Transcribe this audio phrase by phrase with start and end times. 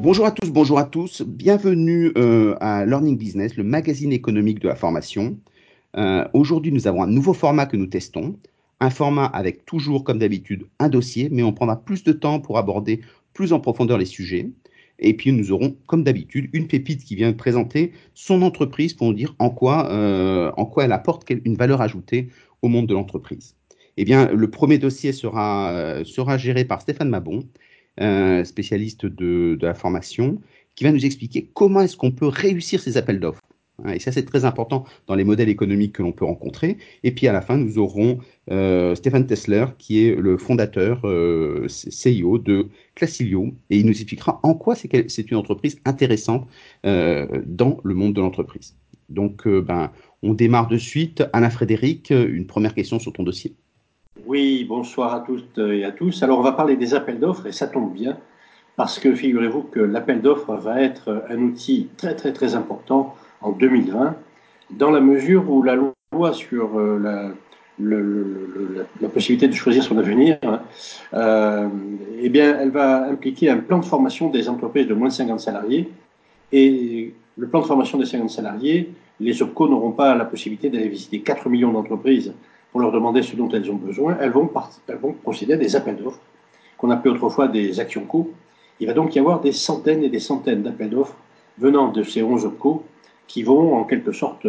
[0.00, 1.22] Bonjour à tous, bonjour à tous.
[1.22, 5.36] Bienvenue euh, à Learning Business, le magazine économique de la formation.
[5.96, 8.38] Euh, Aujourd'hui, nous avons un nouveau format que nous testons.
[8.78, 12.58] Un format avec toujours, comme d'habitude, un dossier, mais on prendra plus de temps pour
[12.58, 13.00] aborder
[13.34, 14.52] plus en profondeur les sujets.
[15.00, 19.14] Et puis, nous aurons, comme d'habitude, une pépite qui vient présenter son entreprise pour nous
[19.14, 22.28] dire en quoi, euh, elle apporte une valeur ajoutée
[22.62, 23.56] au monde de l'entreprise.
[23.96, 26.04] Eh bien, le premier dossier sera
[26.36, 27.42] géré par Stéphane Mabon,
[28.00, 30.40] euh, spécialiste de, la formation,
[30.74, 33.42] qui va nous expliquer comment est-ce qu'on peut réussir ces appels d'offres.
[33.84, 36.78] Hein, et ça, c'est très important dans les modèles économiques que l'on peut rencontrer.
[37.04, 38.18] Et puis à la fin, nous aurons
[38.50, 44.40] euh, Stéphane Tessler, qui est le fondateur euh, CEO de Classilio, et il nous expliquera
[44.42, 46.48] en quoi c'est une entreprise intéressante
[46.86, 48.76] euh, dans le monde de l'entreprise.
[49.08, 49.90] Donc, euh, ben,
[50.22, 51.22] on démarre de suite.
[51.32, 53.54] Alain Frédéric, une première question sur ton dossier.
[54.26, 56.22] Oui, bonsoir à toutes et à tous.
[56.22, 58.16] Alors, on va parler des appels d'offres, et ça tombe bien,
[58.76, 63.52] parce que figurez-vous que l'appel d'offres va être un outil très, très, très important en
[63.52, 64.16] 2020,
[64.70, 67.32] dans la mesure où la loi sur euh,
[67.80, 70.60] la, possibilité de choisir son avenir, hein,
[71.14, 71.68] euh,
[72.20, 75.40] eh bien, elle va impliquer un plan de formation des entreprises de moins de 50
[75.40, 75.88] salariés.
[76.50, 80.88] Et le plan de formation des 50 salariés, les OPCO n'auront pas la possibilité d'aller
[80.88, 82.32] visiter 4 millions d'entreprises
[82.70, 84.16] pour leur demander ce dont elles ont besoin.
[84.20, 84.50] Elles vont,
[85.22, 86.20] procéder à des appels d'offres,
[86.76, 88.30] qu'on appelait autrefois des actions co.
[88.80, 91.16] Il va donc y avoir des centaines et des centaines d'appels d'offres
[91.58, 92.84] venant de ces 11 OPCO
[93.26, 94.46] qui vont en quelque sorte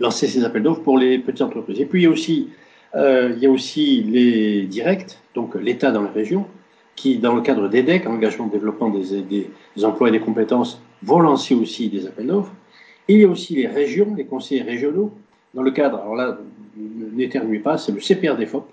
[0.00, 1.80] lancer ces appels d'offres pour les petites entreprises.
[1.80, 2.50] Et puis il y a aussi,
[2.94, 6.46] euh, il y a aussi les directs, donc l'État dans la région,
[6.96, 9.46] qui dans le cadre d'EDEC, engagement de développement des,
[9.84, 12.52] emplois et des compétences, vont lancer aussi des appels d'offres.
[13.08, 15.12] Il y a aussi les régions, les conseillers régionaux,
[15.54, 16.38] dans le cadre, alors là,
[16.76, 18.68] n'éternuez pas, c'est le CPRDFOP.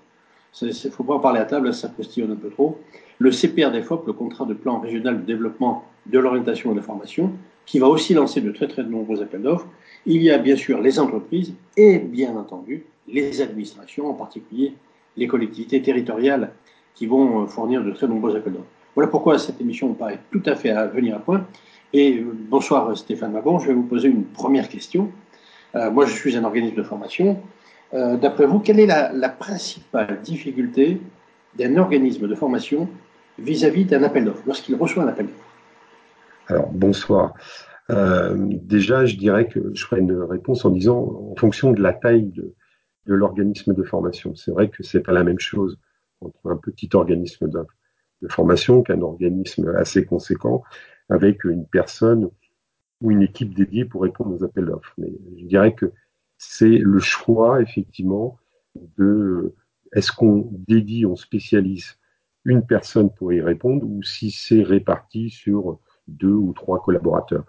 [0.62, 2.80] Il ne faut pas en parler à table, ça postillonne un peu trop.
[3.20, 7.32] Le CPRDFOP, le contrat de plan régional de développement de l'orientation et de la formation,
[7.66, 9.68] qui va aussi lancer de très très nombreux appels d'offres.
[10.06, 14.74] Il y a bien sûr les entreprises et bien entendu les administrations, en particulier
[15.18, 16.52] les collectivités territoriales
[16.96, 18.66] qui vont fournir de très nombreux appels d'offres.
[18.96, 21.46] Voilà pourquoi cette émission me paraît tout à fait à venir à point.
[21.94, 25.12] Et bonsoir Stéphane Mabon, je vais vous poser une première question.
[25.76, 27.42] Euh, moi je suis un organisme de formation.
[27.94, 31.02] Euh, D'après vous, quelle est la, principale difficulté
[31.58, 32.88] d'un organisme de formation
[33.38, 35.40] vis-à-vis d'un appel d'offres, lorsqu'il reçoit un appel d'offres?
[36.48, 37.34] Alors, bonsoir.
[37.90, 41.94] Euh, déjà, je dirais que je ferai une réponse en disant en fonction de la
[41.94, 42.54] taille de,
[43.08, 44.36] de l'organisme de formation.
[44.36, 45.78] C'est vrai que c'est pas la même chose
[46.22, 47.66] entre un petit organisme de,
[48.22, 50.64] de formation qu'un organisme assez conséquent
[51.10, 52.30] avec une personne
[53.02, 54.94] ou une équipe dédiée pour répondre aux appels d'offres.
[54.98, 55.92] Mais je dirais que
[56.38, 58.38] c'est le choix, effectivement,
[58.98, 59.56] de
[59.94, 61.98] est-ce qu'on dédie, on spécialise
[62.46, 67.46] une personne pour y répondre ou si c'est réparti sur deux ou trois collaborateurs.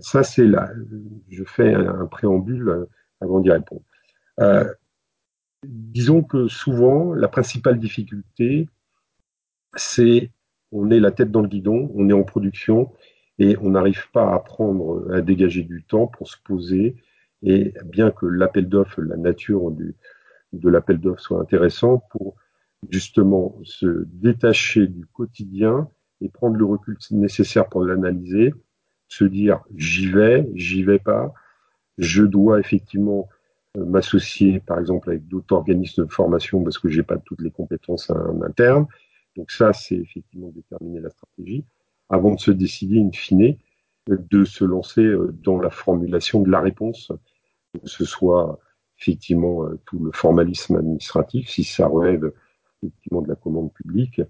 [0.00, 0.70] Ça, c'est là.
[1.28, 2.84] Je fais un, préambule euh,
[3.20, 3.82] avant d'y répondre.
[4.40, 4.70] Euh,
[5.64, 8.68] disons que souvent, la principale difficulté,
[9.74, 10.30] c'est
[10.72, 12.92] on est la tête dans le guidon, on est en production
[13.38, 16.96] et on n'arrive pas à prendre, à dégager du temps pour se poser.
[17.42, 19.94] Et bien que l'appel d'offres, la nature du,
[20.52, 22.36] de l'appel d'offres soit intéressant pour
[22.88, 25.88] justement se détacher du quotidien
[26.20, 28.54] et prendre le recul nécessaire pour l'analyser,
[29.08, 31.32] se dire j'y vais, j'y vais pas,
[31.98, 33.28] je dois effectivement
[33.76, 37.50] euh, m'associer par exemple avec d'autres organismes de formation parce que j'ai pas toutes les
[37.50, 38.86] compétences en interne.
[39.36, 41.64] Donc ça, c'est effectivement déterminer la stratégie
[42.08, 43.56] avant de se décider in fine
[44.08, 47.12] de se lancer euh, dans la formulation de la réponse,
[47.74, 48.58] que ce soit
[48.98, 52.32] effectivement euh, tout le formalisme administratif, si ça relève
[52.82, 54.20] effectivement de la commande publique,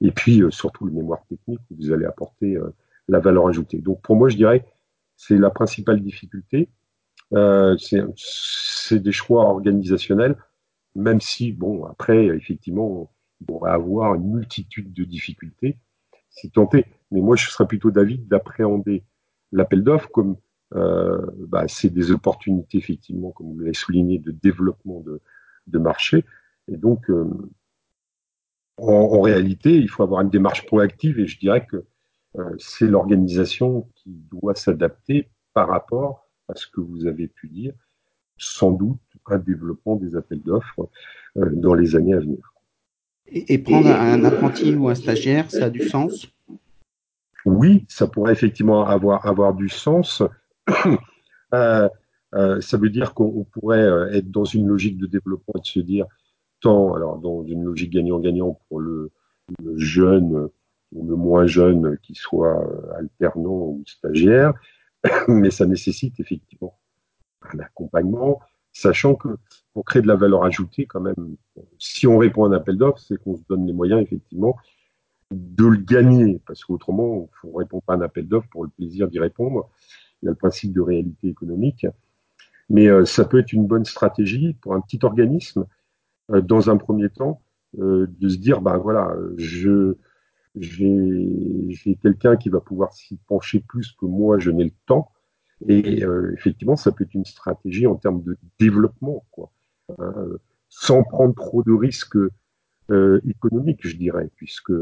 [0.00, 2.58] et puis euh, surtout le mémoire technique où vous allez apporter
[3.08, 3.78] la valeur ajoutée.
[3.78, 4.66] Donc pour moi, je dirais
[5.16, 6.68] c'est la principale difficulté.
[7.78, 10.36] C'est des choix organisationnels,
[10.96, 13.10] même si, bon, après, effectivement,
[13.48, 15.78] on va avoir une multitude de difficultés,
[16.32, 16.86] si tenté.
[17.10, 19.04] Mais moi, je serais plutôt d'avis d'appréhender
[19.52, 20.36] l'appel d'offres comme
[20.74, 25.20] euh, bah, c'est des opportunités, effectivement, comme vous l'avez souligné, de développement de,
[25.66, 26.24] de marché.
[26.68, 27.28] Et donc, euh,
[28.78, 31.84] en, en, réalité, il faut avoir une démarche proactive et je dirais que
[32.38, 37.74] euh, c'est l'organisation qui doit s'adapter par rapport à ce que vous avez pu dire,
[38.38, 40.88] sans doute un développement des appels d'offres
[41.36, 42.51] euh, dans les années à venir.
[43.28, 46.28] Et, et prendre et, un apprenti ou un stagiaire, ça a du sens?
[47.44, 50.22] Oui, ça pourrait effectivement avoir, avoir du sens.
[51.54, 51.88] euh,
[52.34, 55.66] euh, ça veut dire qu'on pourrait euh, être dans une logique de développement et de
[55.66, 56.06] se dire
[56.60, 59.10] tant alors dans une logique gagnant-gagnant pour le,
[59.62, 60.48] le, jeune
[60.94, 62.64] le moins jeune qui soit
[62.96, 64.52] alternant ou stagiaire,
[65.28, 66.78] mais ça nécessite effectivement
[67.50, 68.40] un accompagnement,
[68.72, 69.28] sachant que
[69.72, 71.36] pour créer de la valeur ajoutée, quand même,
[71.78, 74.56] si on répond à un appel d'offres, c'est qu'on se donne les moyens, effectivement,
[75.30, 78.70] de le gagner, parce qu'autrement, on ne répond pas à un appel d'offres pour le
[78.70, 79.70] plaisir d'y répondre.
[80.22, 81.86] Il y a le principe de réalité économique.
[82.68, 85.66] Mais euh, ça peut être une bonne stratégie pour un petit organisme,
[86.30, 87.42] euh, dans un premier temps,
[87.78, 89.96] euh, de se dire, ben voilà, je
[90.54, 95.11] j'ai quelqu'un qui va pouvoir s'y pencher plus que moi, je n'ai le temps.
[95.68, 96.02] Et
[96.34, 99.50] effectivement, ça peut être une stratégie en termes de développement, quoi.
[99.98, 100.14] Hein,
[100.68, 102.18] sans prendre trop de risques
[103.26, 104.72] économiques, je dirais, puisque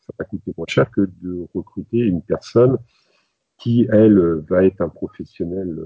[0.00, 2.78] ça va coûter moins cher que de recruter une personne
[3.58, 4.18] qui, elle,
[4.48, 5.76] va être un professionnel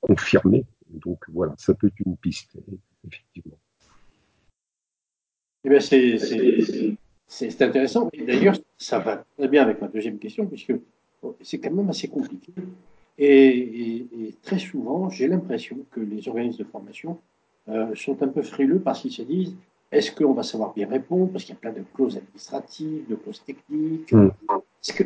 [0.00, 0.66] confirmé.
[0.90, 2.56] Donc voilà, ça peut être une piste,
[3.06, 3.58] effectivement.
[5.64, 8.10] Eh bien, c'est intéressant.
[8.26, 10.74] D'ailleurs, ça va très bien avec ma deuxième question, puisque
[11.40, 12.52] c'est quand même assez compliqué.
[13.24, 17.18] Et, très souvent, j'ai l'impression que les organismes de formation
[17.68, 19.54] euh, sont un peu frileux parce qu'ils se disent
[19.92, 21.30] est-ce qu'on va savoir bien répondre?
[21.30, 24.10] Parce qu'il y a plein de clauses administratives, de clauses techniques.
[24.10, 24.30] Mm.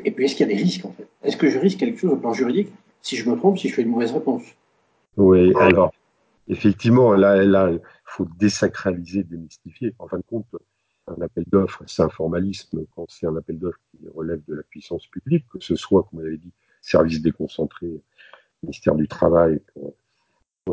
[0.04, 1.08] et puis, est-ce qu'il y a des risques, en fait?
[1.22, 2.72] Est-ce que je risque quelque chose au plan juridique?
[3.02, 4.44] Si je me trompe, si je fais une mauvaise réponse
[5.16, 5.92] Oui, alors,
[6.48, 9.92] effectivement, là, là, il faut désacraliser, démystifier.
[9.98, 10.46] En fin de compte,
[11.08, 14.62] un appel d'offres, c'est un formalisme quand c'est un appel d'offres qui relève de la
[14.62, 16.52] puissance publique, que ce soit, comme vous l'avez dit,
[16.86, 18.02] service déconcentré,
[18.62, 19.60] ministère du Travail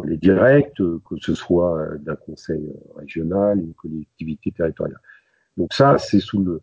[0.02, 5.00] les directs, euh, que ce soit euh, d'un conseil euh, régional, une collectivité territoriale.
[5.58, 6.62] Donc ça, c'est sous le,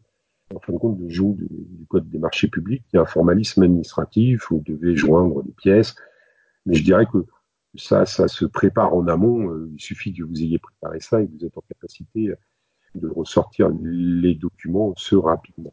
[0.55, 2.85] en fin de compte, le joug du, code des marchés publics.
[2.93, 5.95] Il y a un formalisme administratif, vous devez joindre des pièces,
[6.67, 7.25] mais je dirais que
[7.77, 9.69] ça, ça se prépare en amont.
[9.73, 12.33] Il suffit que vous ayez préparé ça et que vous êtes en capacité
[12.97, 15.73] de ressortir les documents ce rapidement.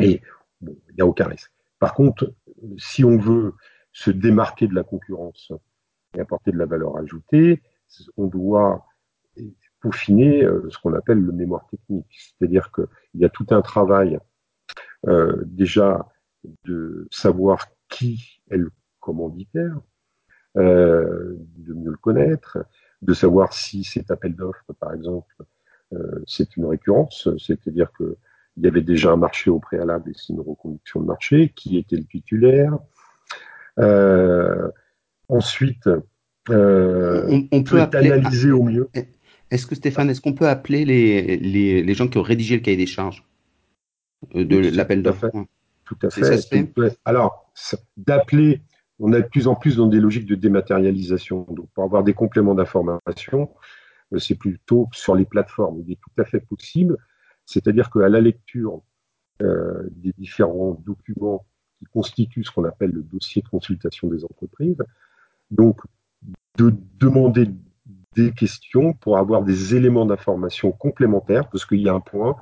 [0.00, 0.20] Et
[0.60, 1.52] bon, il n'y a aucun risque.
[1.78, 2.32] Par contre,
[2.78, 3.54] si on veut
[3.92, 5.52] se démarquer de la concurrence,
[6.16, 7.62] et apporter de la valeur ajoutée,
[8.16, 8.86] on doit
[9.80, 12.06] peaufiner euh, ce qu'on appelle le mémoire technique.
[12.10, 14.18] C'est-à-dire qu'il y a tout un travail
[15.06, 16.08] euh, déjà
[16.64, 19.78] de savoir qui est le commanditaire,
[20.56, 22.58] euh, de mieux le connaître,
[23.02, 25.34] de savoir si cet appel d'offres, par exemple,
[26.26, 27.92] c'est une récurrence, c'est-à-dire
[28.56, 31.78] qu'il y avait déjà un marché au préalable et c'est une reconduction de marché, qui
[31.78, 32.76] était le titulaire,
[35.28, 35.88] Ensuite,
[36.50, 38.88] euh, on, peut analyser au mieux.
[39.50, 41.36] Est-ce que Stéphane, est-ce qu'on peut appeler les,
[41.82, 43.24] les, gens qui ont rédigé le cahier des charges
[44.34, 45.30] euh, de l'appel d'offres
[45.84, 46.38] Tout à fait.
[47.04, 47.50] Alors,
[47.96, 48.60] d'appeler,
[49.00, 51.46] on est de plus en plus dans des logiques de dématérialisation.
[51.50, 53.50] Donc, pour avoir des compléments d'information,
[54.12, 55.82] euh, c'est plutôt sur les plateformes.
[55.84, 56.96] Il est tout à fait possible.
[57.46, 58.82] C'est-à-dire qu'à la lecture
[59.40, 61.46] des différents documents
[61.78, 64.78] qui constituent ce qu'on appelle le dossier de consultation des entreprises,
[65.50, 65.80] donc,
[66.56, 67.50] de demander
[68.14, 72.36] des questions pour avoir des éléments d'information complémentaires, parce qu'il y a un point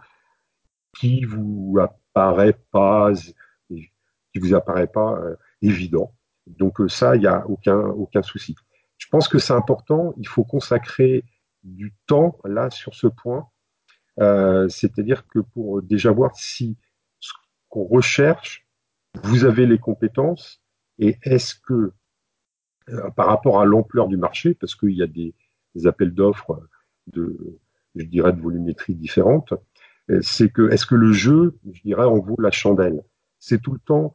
[0.97, 3.12] qui vous apparaît pas,
[3.69, 6.15] qui vous apparaît pas euh, évident.
[6.47, 8.55] Donc euh, ça, il n'y a aucun, aucun souci.
[8.99, 10.15] Je pense que c'est important.
[10.17, 11.25] Il faut consacrer
[11.65, 13.49] du temps là sur ce point.
[14.21, 16.76] Euh, c'est-à-dire que pour déjà voir si
[17.21, 17.33] ce
[17.68, 18.66] qu'on recherche,
[19.23, 20.62] vous avez les compétences
[20.99, 21.92] et est-ce que
[22.90, 25.35] euh, par rapport à l'ampleur du marché, parce qu'il y a des,
[25.87, 26.68] appels d'offres
[27.09, 27.59] de,
[27.97, 29.54] je dirais, de volumétrie différentes,
[30.11, 33.02] euh, c'est que est-ce que le jeu, je dirais, en vaut la chandelle?
[33.38, 34.14] C'est tout le temps,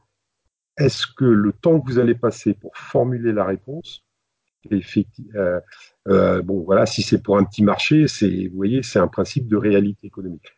[0.77, 4.05] est-ce que le temps que vous allez passer pour formuler la réponse,
[4.71, 5.59] euh,
[6.07, 9.47] euh, bon, voilà, si c'est pour un petit marché, c'est, vous voyez, c'est un principe
[9.47, 10.55] de réalité économique.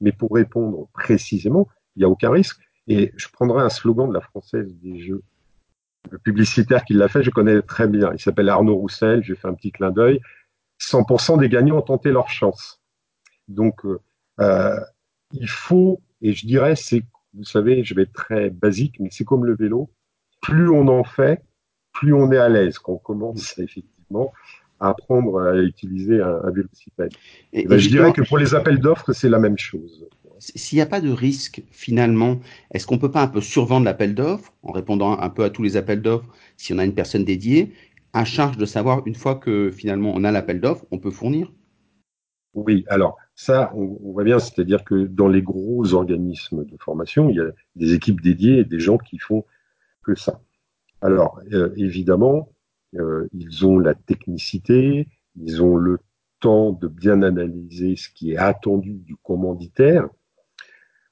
[0.00, 2.60] Mais pour répondre précisément, il n'y a aucun risque.
[2.88, 5.22] Et je prendrai un slogan de la Française des Jeux
[6.10, 8.12] le publicitaire qui l'a fait, je connais très bien.
[8.12, 10.20] Il s'appelle Arnaud Roussel, j'ai fait un petit clin d'œil.
[10.80, 12.80] 100% des gagnants ont tenté leur chance.
[13.48, 13.98] Donc, euh,
[14.40, 14.78] euh,
[15.32, 17.02] il faut, et je dirais, c'est,
[17.34, 19.90] vous savez, je vais être très basique, mais c'est comme le vélo.
[20.42, 21.42] Plus on en fait,
[21.96, 24.32] plus on est à l'aise quand on commence effectivement
[24.80, 26.52] à apprendre à utiliser un, un.
[27.52, 30.06] Et, ben, je dirais que pour les appels d'offres, c'est la même chose.
[30.38, 33.86] S'il n'y a pas de risque, finalement, est-ce qu'on ne peut pas un peu survendre
[33.86, 36.94] l'appel d'offres en répondant un peu à tous les appels d'offres si on a une
[36.94, 37.72] personne dédiée,
[38.12, 41.50] à charge de savoir une fois que finalement on a l'appel d'offres, on peut fournir?
[42.52, 47.36] Oui, alors ça, on, voit bien, c'est-à-dire que dans les gros organismes de formation, il
[47.36, 49.44] y a des équipes dédiées et des gens qui font
[50.02, 50.40] que ça.
[51.00, 52.52] Alors, euh, évidemment,
[52.94, 55.98] euh, ils ont la technicité, ils ont le
[56.40, 60.08] temps de bien analyser ce qui est attendu du commanditaire,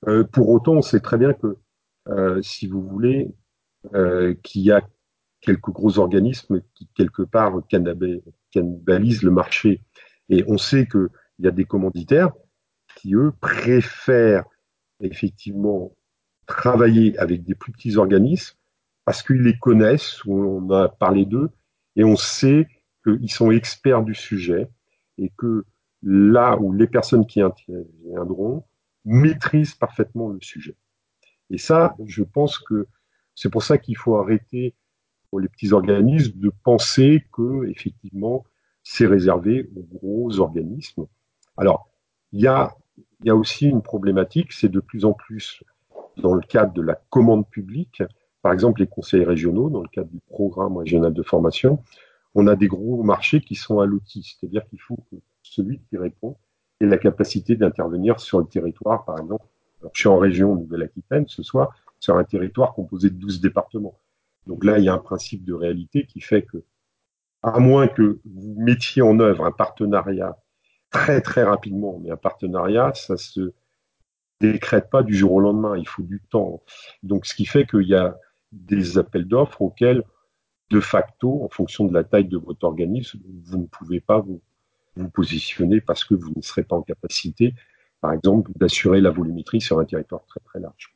[0.07, 1.57] Euh, pour autant, on sait très bien que,
[2.43, 3.31] si vous voulez,
[4.43, 4.83] qu'il y a
[5.41, 7.63] quelques gros organismes qui, quelque part,
[8.51, 9.81] cannibalisent le marché.
[10.29, 12.33] Et on sait qu'il y a des commanditaires
[12.97, 14.45] qui, eux, préfèrent
[15.01, 15.97] effectivement
[16.47, 18.57] travailler avec des plus petits organismes
[19.05, 21.51] parce qu'ils les connaissent, on a parlé d'eux,
[21.97, 22.69] et on sait
[23.05, 24.69] qu'ils sont experts du sujet
[25.19, 25.65] et que
[26.03, 28.65] là où les personnes qui interviendront
[29.05, 30.77] maîtrisent parfaitement le sujet.
[31.51, 32.87] Et ça, je pense que
[33.35, 34.75] c'est pour ça qu'il faut arrêter
[35.31, 38.45] pour les petits organismes de penser que effectivement
[38.83, 41.07] c'est réservé aux gros organismes.
[41.57, 41.89] Alors,
[42.33, 42.75] il y a,
[43.23, 45.63] y a aussi une problématique, c'est de plus en plus
[46.17, 48.03] dans le cadre de la commande publique,
[48.45, 51.83] par exemple les conseils régionaux, dans le cadre du programme régional de formation,
[52.35, 55.97] on a des gros marchés qui sont à l'outil, c'est-à-dire qu'il faut que celui qui
[55.97, 56.37] répond
[56.83, 59.47] ait la capacité d'intervenir sur le territoire, par exemple.
[59.95, 63.99] Je suis en région Nouvelle-Aquitaine ce soir, sur un territoire composé de 12 départements.
[64.47, 66.63] Donc là, il y a un principe de réalité qui fait que,
[67.43, 70.37] à moins que vous mettiez en œuvre un partenariat
[70.91, 73.55] très très rapidement, mais un partenariat, ça se
[74.43, 76.63] décrète pas du jour au lendemain, il faut du temps.
[77.03, 78.19] Donc ce qui fait qu'il y a
[78.55, 80.05] des appels d'offres auxquels
[80.71, 84.41] de facto, en fonction de la taille de votre organisme, vous ne pouvez pas vous,
[84.97, 87.55] vous positionner parce que vous ne serez pas en capacité,
[88.01, 90.93] par exemple, d'assurer la volumétrie sur un territoire très très large.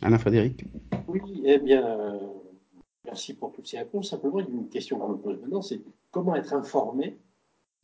[0.00, 0.64] Alain Frédéric
[1.08, 2.18] Oui, eh bien, euh,
[3.04, 4.10] merci pour toutes ces réponses.
[4.10, 5.80] Simplement, une question qu'on me pose maintenant, c'est
[6.10, 7.18] comment être informé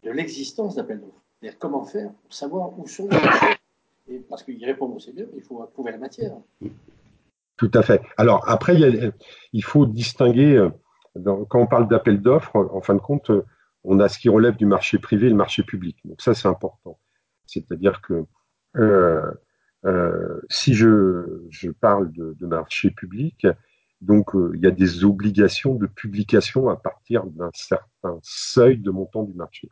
[0.05, 1.23] de l'existence d'appels d'offres?
[1.41, 3.57] C'est-à-dire comment faire pour savoir où sont les marchés
[4.09, 6.37] Et parce qu'ils répondent au bien, il faut approuver la matière.
[7.57, 8.03] Tout à fait.
[8.17, 8.77] Alors après,
[9.53, 10.71] il, faut distinguer, euh,
[11.49, 13.45] quand on parle d'appel d'offres, en fin de compte, euh,
[13.85, 15.97] on a ce qui relève du marché privé et le marché public.
[16.05, 16.99] Donc ça, c'est important.
[17.47, 18.25] C'est-à-dire que
[18.77, 23.47] euh, si je, parle de, marché public,
[24.01, 29.23] donc il y a des obligations de publication à partir d'un certain seuil de montant
[29.23, 29.71] du marché.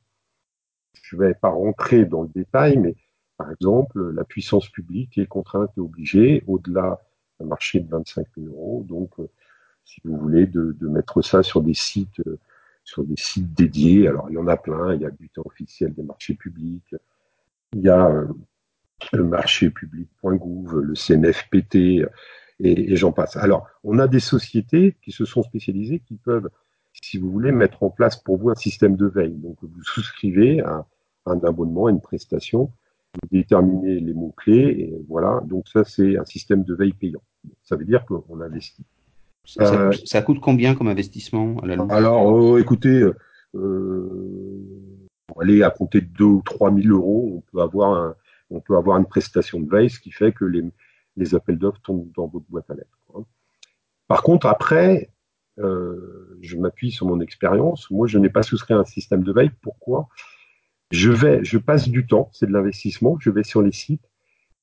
[1.02, 2.94] Je ne vais pas rentrer dans le détail, mais
[3.38, 7.00] par exemple, la puissance publique est contrainte et obligée, au-delà
[7.44, 8.84] marché de 25 000 euros.
[8.88, 9.28] Donc, euh,
[9.84, 12.38] si vous voulez, de, mettre ça sur des sites, euh,
[12.84, 14.08] sur des sites dédiés.
[14.08, 14.94] Alors, il y en a plein.
[14.94, 16.94] Il y a le bulletin officiel des marchés publics.
[17.72, 18.26] Il y a euh,
[19.12, 22.04] le marché public.gouv, le CNFPT, et,
[22.60, 23.36] et j'en passe.
[23.36, 26.48] Alors, on a des sociétés qui se sont spécialisées, qui peuvent,
[26.92, 29.34] si vous voulez, mettre en place pour vous un système de veille.
[29.34, 30.86] Donc, vous souscrivez à
[31.26, 32.70] un abonnement, à une prestation,
[33.14, 35.40] vous déterminez les mots-clés, et voilà.
[35.44, 37.22] Donc, ça, c'est un système de veille payant.
[37.62, 38.84] Ça veut dire qu'on investit.
[39.44, 43.04] Ça, ça, coûte combien comme investissement à la Alors, oh, écoutez,
[43.56, 44.62] euh,
[45.40, 48.14] aller à compter de 2 ou 3 000 euros, on peut avoir un,
[48.50, 50.62] on peut avoir une prestation de veille, ce qui fait que les,
[51.16, 52.88] les appels d'offres tombent dans votre boîte à lettres.
[54.08, 55.10] Par contre, après,
[55.58, 57.90] euh, je m'appuie sur mon expérience.
[57.90, 59.50] Moi, je n'ai pas souscrit à un système de veille.
[59.62, 60.08] Pourquoi?
[60.92, 63.16] Je vais, je passe du temps, c'est de l'investissement.
[63.18, 64.08] Je vais sur les sites,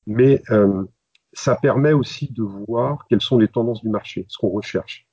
[0.06, 0.84] mais euh,
[1.32, 5.08] ça permet aussi de voir quelles sont les tendances du marché, ce qu'on recherche.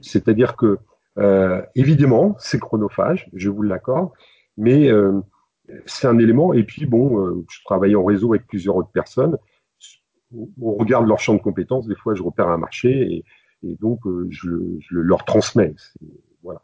[0.00, 0.78] C'est-à-dire que,
[1.18, 4.10] euh, évidemment, c'est chronophage, je vous l'accorde,
[4.56, 5.20] mais euh,
[5.86, 6.52] c'est un élément.
[6.52, 9.36] Et puis, bon, euh, je travaille en réseau avec plusieurs autres personnes.
[10.60, 11.88] On regarde leur champ de compétences.
[11.88, 13.24] Des fois, je repère un marché
[13.62, 15.74] et, donc je, je, leur transmets.
[16.44, 16.62] Voilà.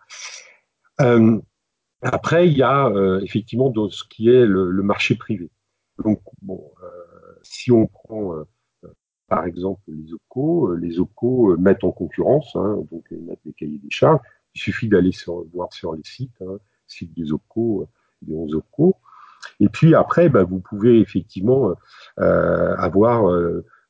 [2.04, 2.90] Après, il y a
[3.22, 5.50] effectivement dans ce qui est le, le marché privé.
[6.02, 6.70] Donc, bon,
[7.42, 8.44] si on prend
[9.28, 10.70] par exemple les OPCO.
[10.70, 14.20] Euh, les OPCO euh, mettent en concurrence, hein, donc ils mettent des cahiers des charges.
[14.54, 15.10] Il suffit d'aller
[15.52, 17.86] voir sur les sites, hein, sites des OPCO, euh,
[18.22, 18.96] des 11 OPCO.
[19.60, 21.74] Et puis après, bah, vous pouvez effectivement
[22.16, 23.24] avoir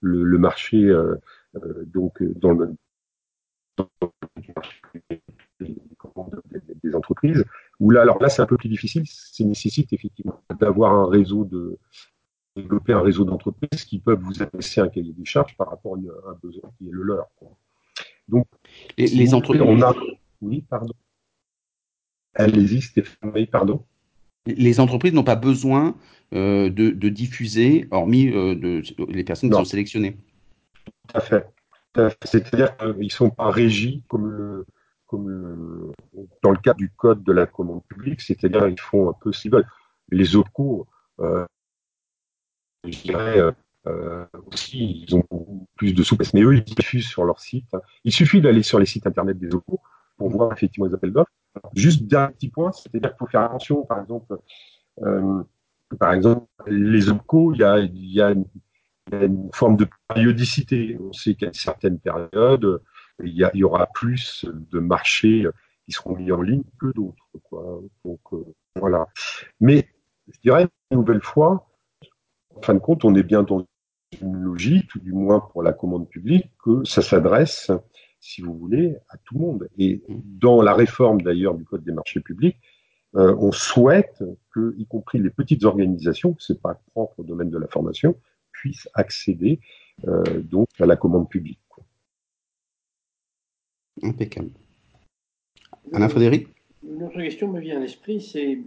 [0.00, 0.92] le, marché
[1.86, 2.74] donc dans le
[6.82, 7.44] des entreprises,
[7.80, 11.44] où là, alors là, c'est un peu plus difficile, ça nécessite effectivement d'avoir un réseau
[11.44, 11.78] de,
[12.56, 16.30] développer un réseau d'entreprises qui peuvent vous adresser un cahier des charges par rapport à
[16.30, 17.26] un besoin qui est le leur.
[18.28, 18.46] Donc,
[18.96, 19.62] les, entreprises.
[19.62, 19.94] On a...
[20.40, 20.94] Oui, pardon.
[22.34, 23.84] Allez-y, Stéphane, pardon.
[24.46, 25.96] Les entreprises n'ont pas besoin
[26.34, 30.16] euh, de, diffuser, hormis euh, de, les personnes qui sont sélectionnées.
[31.08, 31.46] Tout à fait.
[32.24, 34.64] C'est-à-dire qu'ils ne sont pas régis comme,
[35.16, 39.42] dans le cadre du code de la commande publique, c'est-à-dire qu'ils font un peu ce
[39.42, 39.68] qu'ils veulent.
[40.10, 40.86] Les OPCO,
[41.20, 41.46] euh,
[42.84, 43.52] je dirais, euh,
[43.86, 45.24] euh, aussi, ils ont
[45.76, 46.34] plus de souplesse.
[46.34, 47.70] Mais eux, ils diffusent sur leur site.
[48.04, 49.80] Il suffit d'aller sur les sites internet des OPCO
[50.16, 51.32] pour voir effectivement les appels d'offres.
[51.74, 54.38] Juste d'un petit point, c'est-à-dire qu'il faut faire attention, par exemple,
[55.98, 58.32] par exemple, les OPCO, il y a, il y a
[59.12, 60.98] une forme de périodicité.
[61.00, 62.80] On sait qu'à certaines périodes,
[63.22, 65.46] il y, y, aura plus de marchés
[65.84, 67.28] qui seront mis en ligne que d'autres.
[68.04, 68.20] Donc
[68.74, 69.06] voilà.
[69.60, 69.88] Mais
[70.28, 71.68] je dirais une nouvelle fois,
[72.56, 73.66] en fin de compte, on est bien dans
[74.20, 77.70] une logique, du moins pour la commande publique, que ça s'adresse,
[78.20, 79.68] si vous voulez, à tout le monde.
[79.78, 82.56] Et dans la réforme d'ailleurs du Code des marchés publics,
[83.16, 87.58] euh, on souhaite que, y compris les petites organisations, c'est pas propre au domaine de
[87.58, 88.16] la formation,
[88.52, 89.60] puissent accéder
[90.08, 91.60] euh, donc à la commande publique.
[94.02, 94.50] Impeccable.
[95.92, 96.48] Alain Frédéric
[96.82, 98.58] Une autre question me vient à l'esprit, c'est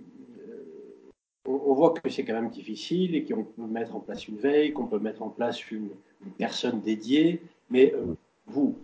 [1.48, 4.74] on, voit que c'est quand même difficile et qu'on peut mettre en place une veille,
[4.74, 5.90] qu'on peut mettre en place une,
[6.38, 7.42] personne dédiée.
[7.70, 8.16] Mais euh,
[8.48, 8.76] vous,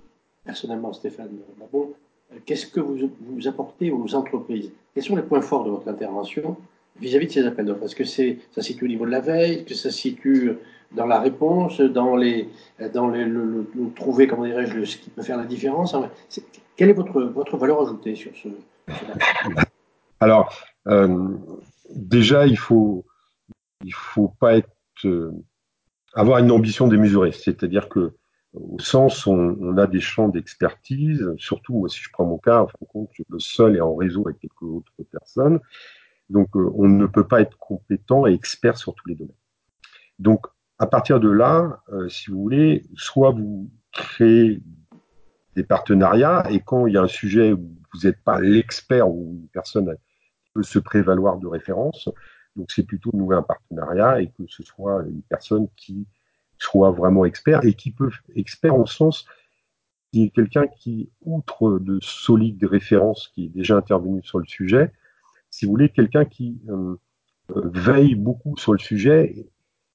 [0.45, 1.93] personnellement, Stéphane Babon,
[2.31, 4.71] euh, qu'est-ce que vous, vous apportez aux entreprises?
[4.93, 6.55] Quels sont les points forts de votre intervention
[6.99, 7.83] vis-à-vis de ces appels d'offres?
[7.83, 9.55] Est-ce que c'est, ça se situe au niveau de la veille?
[9.55, 10.51] Est-ce que ça se situe
[10.93, 12.49] dans la réponse, dans, les,
[12.93, 15.95] dans le, trouver, comment dirais-je, ce qui peut faire la différence
[16.75, 18.49] Quelle est votre, votre valeur ajoutée sur ce,
[20.19, 20.53] Alors,
[20.87, 21.29] euh,
[21.93, 23.05] déjà, il faut,
[23.83, 24.69] il faut pas être,
[25.05, 25.31] euh,
[26.13, 27.31] avoir une ambition démesurée.
[27.31, 28.13] C'est-à-dire que,
[28.53, 32.67] au sens, on, on a des champs d'expertise, surtout, si je prends mon cas, en
[32.67, 35.59] fin de compte, je le seul et en réseau avec quelques autres personnes.
[36.29, 39.35] Donc, euh, on ne peut pas être compétent et expert sur tous les domaines.
[40.19, 40.47] Donc,
[40.83, 44.61] à partir de là, euh, si vous voulez, soit vous créez
[45.55, 49.39] des partenariats et quand il y a un sujet où vous n'êtes pas l'expert ou
[49.39, 49.95] une personne
[50.53, 52.09] peut se prévaloir de référence.
[52.57, 56.05] Donc c'est plutôt nouer un partenariat et que ce soit une personne qui
[56.57, 59.25] soit vraiment expert et qui peut expert en sens
[60.11, 64.91] qui est quelqu'un qui, outre de solides références qui est déjà intervenu sur le sujet,
[65.49, 66.95] si vous voulez, quelqu'un qui euh,
[67.55, 69.47] euh, veille beaucoup sur le sujet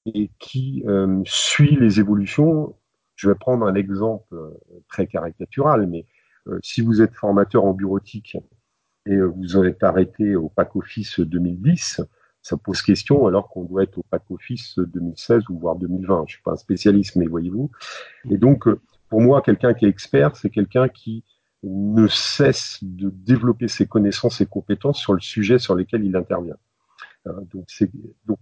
[0.05, 2.75] et qui euh, suit les évolutions.
[3.15, 4.35] Je vais prendre un exemple
[4.87, 6.05] très caricatural, mais
[6.61, 8.37] si vous êtes formateur en bureautique
[9.05, 12.01] et euh, vous êtes arrêté au pack office 2010,
[12.41, 16.25] ça pose question alors qu'on doit être au pack office 2016 ou voire 2020.
[16.27, 17.71] Je suis pas un spécialiste, mais voyez-vous.
[18.29, 21.23] Et donc, euh, pour moi, quelqu'un qui est expert, c'est quelqu'un qui
[21.63, 26.57] ne cesse de développer ses connaissances et compétences sur le sujet sur lequel il intervient.
[27.27, 27.91] Euh, donc, c'est,
[28.25, 28.39] donc,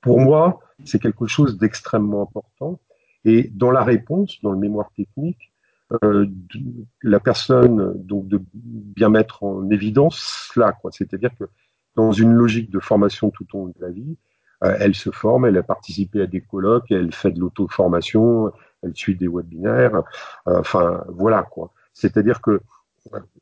[0.00, 2.80] pour moi, c'est quelque chose d'extrêmement important.
[3.24, 5.52] Et dans la réponse, dans le mémoire technique,
[6.04, 6.26] euh,
[7.02, 10.90] la personne, donc de bien mettre en évidence cela, quoi.
[10.92, 11.44] C'est-à-dire que
[11.96, 14.16] dans une logique de formation tout au long de la vie,
[14.64, 18.94] euh, elle se forme, elle a participé à des colloques, elle fait de l'auto-formation, elle
[18.94, 20.02] suit des webinaires,
[20.46, 21.72] euh, enfin voilà quoi.
[21.92, 22.60] C'est-à-dire que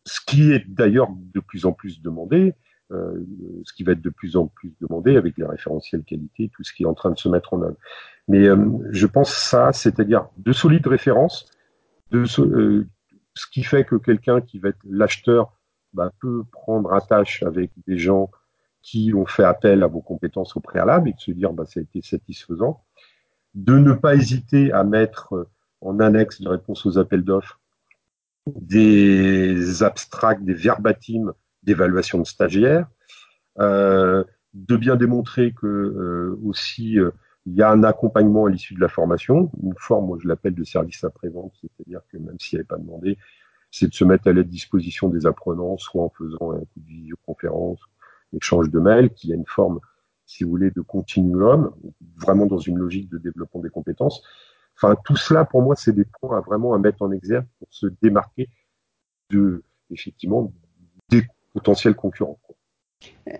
[0.05, 2.55] ce qui est d'ailleurs de plus en plus demandé,
[2.91, 6.73] ce qui va être de plus en plus demandé avec les référentiels qualité, tout ce
[6.73, 7.77] qui est en train de se mettre en œuvre.
[8.29, 8.57] Mais euh,
[8.91, 11.47] je pense ça, c'est-à-dire de solides références,
[12.11, 12.87] de ce, euh,
[13.35, 15.53] ce qui fait que quelqu'un qui va être l'acheteur
[15.93, 18.31] bah, peut prendre attache avec des gens
[18.83, 21.81] qui ont fait appel à vos compétences au préalable et de se dire bah, ça
[21.81, 22.83] a été satisfaisant.
[23.55, 25.49] De ne pas hésiter à mettre euh,
[25.81, 27.61] en annexe de réponse aux appels d'offres
[28.47, 31.33] des abstracts, des verbatims
[31.67, 32.87] d'évaluation de stagiaires,
[33.59, 34.25] euh,
[34.55, 37.11] de bien démontrer que euh, aussi euh,
[37.45, 40.55] il y a un accompagnement à l'issue de la formation, une forme, moi je l'appelle
[40.55, 43.19] de service après-vente, c'est-à-dire que même s'il n'y avait pas demandé,
[43.71, 46.89] c'est de se mettre à la disposition des apprenants, soit en faisant un coup de
[46.89, 47.81] visioconférence,
[48.33, 49.81] échange de mails, qui a une forme,
[50.25, 51.73] si vous voulez, de continuum,
[52.17, 54.23] vraiment dans une logique de développement des compétences.
[54.77, 57.69] Enfin, tout cela, pour moi, c'est des points à vraiment à mettre en exergue pour
[57.71, 58.49] se démarquer
[59.31, 60.53] de, effectivement,
[61.57, 62.39] potentiels concurrents.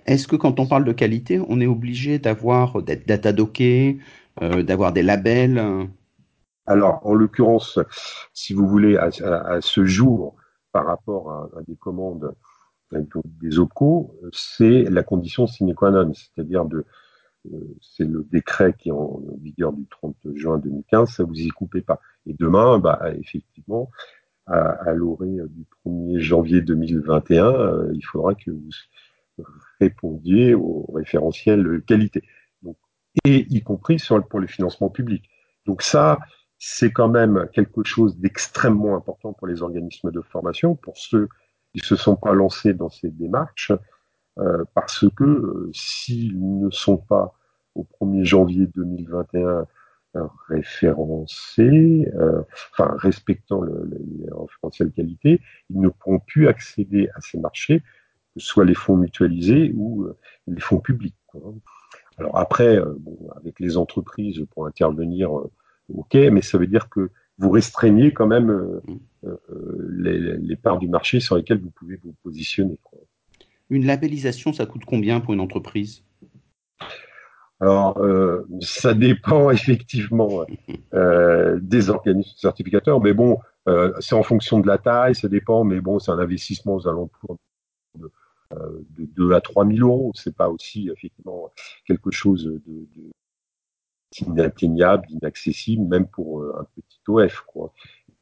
[0.07, 3.99] Est-ce que quand on parle de qualité, on est obligé d'avoir d'être data docké,
[4.41, 5.63] euh, d'avoir des labels
[6.65, 7.79] Alors, en l'occurrence,
[8.33, 10.35] si vous voulez, à, ce jour,
[10.73, 12.35] par rapport à, des commandes
[13.43, 16.85] des OPCO, c'est la condition sine qua non, c'est-à-dire de
[17.53, 21.49] euh, c'est le décret qui est en vigueur du 30 juin 2015, ça vous y
[21.49, 22.01] coupez pas.
[22.27, 23.91] Et demain, bah, effectivement,
[24.47, 29.45] à, à l'orée du 1er janvier 2021, euh, il faudra que vous
[29.81, 32.23] répondiez au référentiel qualité.
[32.63, 32.77] Donc,
[33.25, 35.29] et y compris sur, pour le financement public.
[35.67, 36.19] Donc ça,
[36.59, 41.29] c'est quand même quelque chose d'extrêmement important pour les organismes de formation, pour ceux
[41.75, 43.73] qui se sont pas lancés dans ces démarches,
[44.39, 47.35] euh, parce que euh, s'ils ne sont pas
[47.75, 49.67] au 1er janvier 2021
[50.49, 57.21] référencés, euh, enfin respectant le, le, les référentiels qualité, ils ne pourront plus accéder à
[57.21, 57.83] ces marchés
[58.39, 61.15] soit les fonds mutualisés ou euh, les fonds publics.
[62.19, 62.95] Alors après, euh,
[63.37, 65.31] avec les entreprises pour intervenir,
[65.93, 68.81] ok, mais ça veut dire que vous restreignez quand même
[69.99, 72.79] les, parts du marché sur lesquelles vous pouvez vous positionner.
[73.69, 76.03] Une labellisation, ça coûte combien pour une entreprise?
[77.61, 80.45] Alors, euh, ça dépend effectivement
[80.95, 83.39] euh, des organismes certificateurs, mais bon,
[83.69, 86.87] euh, c'est en fonction de la taille, ça dépend, mais bon, c'est un investissement aux
[86.87, 87.39] alentours
[87.99, 88.11] de,
[88.91, 90.13] de 2 à 3 000 euros.
[90.15, 91.51] C'est pas aussi effectivement
[91.87, 92.87] quelque chose de,
[94.13, 97.41] d'inatteignable, d'inaccessible, même pour un petit OF.
[97.47, 97.73] Quoi.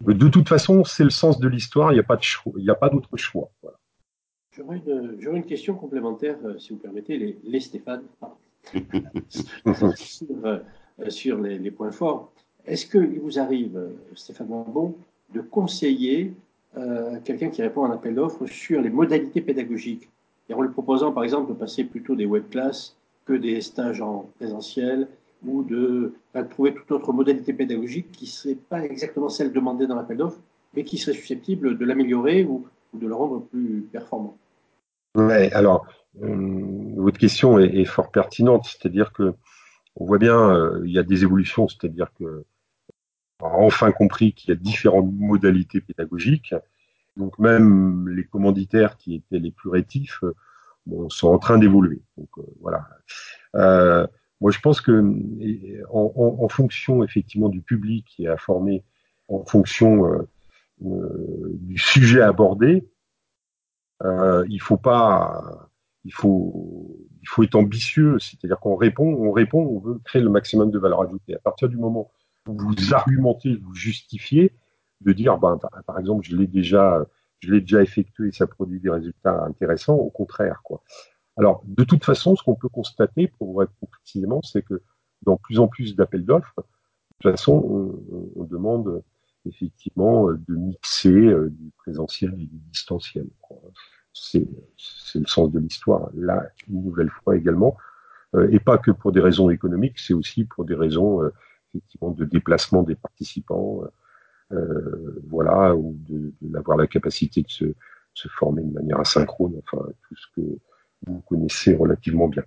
[0.00, 2.70] De toute façon, c'est le sens de l'histoire, il n'y a pas de choix, il
[2.70, 3.50] a pas d'autre choix.
[4.52, 8.04] J'aurais une, question complémentaire, si vous permettez, les Stéphane
[11.09, 12.33] sur, euh, les, points forts.
[12.66, 13.79] Est-ce qu'il vous arrive,
[14.14, 14.94] Stéphane Mambon,
[15.35, 16.35] de conseiller
[16.77, 20.09] euh, quelqu'un qui répond à un appel d'offres sur les modalités pédagogiques?
[20.48, 24.00] Et en lui proposant par exemple de passer plutôt des web classes que des stages
[24.00, 25.09] en présentiel
[25.46, 29.87] ou de, de trouver toute autre modalité pédagogique qui ne serait pas exactement celle demandée
[29.87, 30.40] dans l'appel d'offres,
[30.74, 34.37] mais qui serait susceptible de l'améliorer ou, ou, de le rendre plus performant?
[35.14, 39.35] Ouais, alors euh, votre question est, fort pertinente, c'est-à-dire que
[39.96, 42.44] on voit bien, euh, il y a des évolutions, c'est-à-dire que
[43.40, 46.55] on a enfin compris qu'il y a différentes modalités pédagogiques.
[47.16, 50.24] Donc même les commanditaires qui étaient les plus rétifs
[50.87, 52.03] bon, sont en train d'évoluer.
[52.16, 52.88] Donc euh, voilà.
[53.55, 54.07] Euh,
[54.40, 55.03] moi je pense que
[55.90, 58.85] en, fonction effectivement du public qui est à former,
[59.29, 60.29] en fonction euh,
[60.85, 62.87] euh du sujet abordé,
[64.03, 65.70] il faut pas
[66.04, 70.30] il faut, il faut être ambitieux, c'est-à-dire qu'on répond, on répond, on veut créer le
[70.30, 71.34] maximum de valeur ajoutée.
[71.34, 72.10] À partir du moment
[72.46, 74.52] où vous argumentez, vous justifiez,
[75.00, 77.04] de dire, ben, par exemple, je l'ai déjà,
[77.40, 80.82] je l'ai déjà effectué, ça produit des résultats intéressants, au contraire, quoi.
[81.36, 84.82] Alors, de toute façon, ce qu'on peut constater, pour vous répondre précisément, c'est que
[85.22, 86.62] dans plus en plus d'appels d'offres, de
[87.22, 89.02] toute façon, on, on, demande
[89.46, 93.26] effectivement de mixer euh, du présentiel et du distanciel.
[93.50, 93.56] C'est
[94.14, 94.46] c'est
[95.14, 97.77] le sens de l'histoire, là, une nouvelle fois également,
[98.35, 101.33] euh, et pas que pour des raisons économiques, c'est aussi pour des raisons euh,
[101.70, 103.83] effectivement de déplacement des participants,
[104.53, 105.98] euh, voilà, ou
[106.40, 107.64] d'avoir la capacité de se,
[108.14, 110.59] se, former de manière asynchrone, enfin, tout ce que
[111.07, 112.44] vous connaissez relativement bien.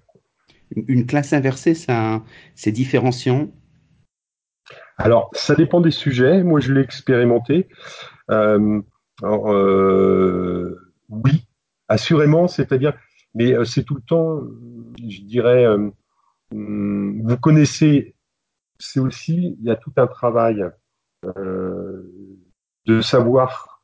[0.75, 3.49] Une classe inversée, c'est différenciant?
[4.97, 6.43] Alors, ça dépend des sujets.
[6.43, 7.67] Moi, je l'ai expérimenté.
[8.31, 8.81] Euh,
[9.21, 11.46] alors, euh, oui,
[11.87, 12.93] Assurément, c'est-à-dire,
[13.33, 14.41] mais euh, c'est tout le temps,
[14.97, 15.89] je dirais, euh,
[16.51, 18.15] hum, vous connaissez,
[18.79, 20.65] c'est aussi, il y a tout un travail
[21.25, 22.03] euh,
[22.85, 23.81] de savoir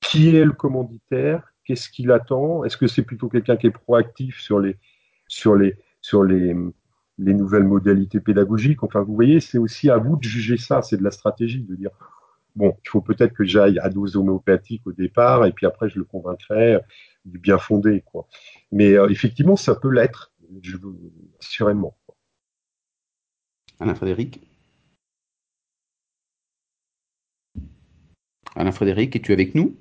[0.00, 4.40] qui est le commanditaire, qu'est-ce qu'il attend, est-ce que c'est plutôt quelqu'un qui est proactif
[4.40, 4.76] sur les,
[5.26, 6.54] sur les, sur les,
[7.18, 8.82] les nouvelles modalités pédagogiques.
[8.82, 11.74] Enfin, vous voyez, c'est aussi à vous de juger ça, c'est de la stratégie, de
[11.74, 11.90] dire,
[12.56, 15.98] bon, il faut peut-être que j'aille à dose homéopathique au départ, et puis après je
[15.98, 16.78] le convaincrai
[17.24, 18.02] du bien fondé.
[18.72, 20.32] Mais euh, effectivement, ça peut l'être,
[21.40, 21.96] assurément.
[23.78, 24.40] Alain Frédéric?
[28.54, 29.76] Alain Frédéric, es-tu avec nous?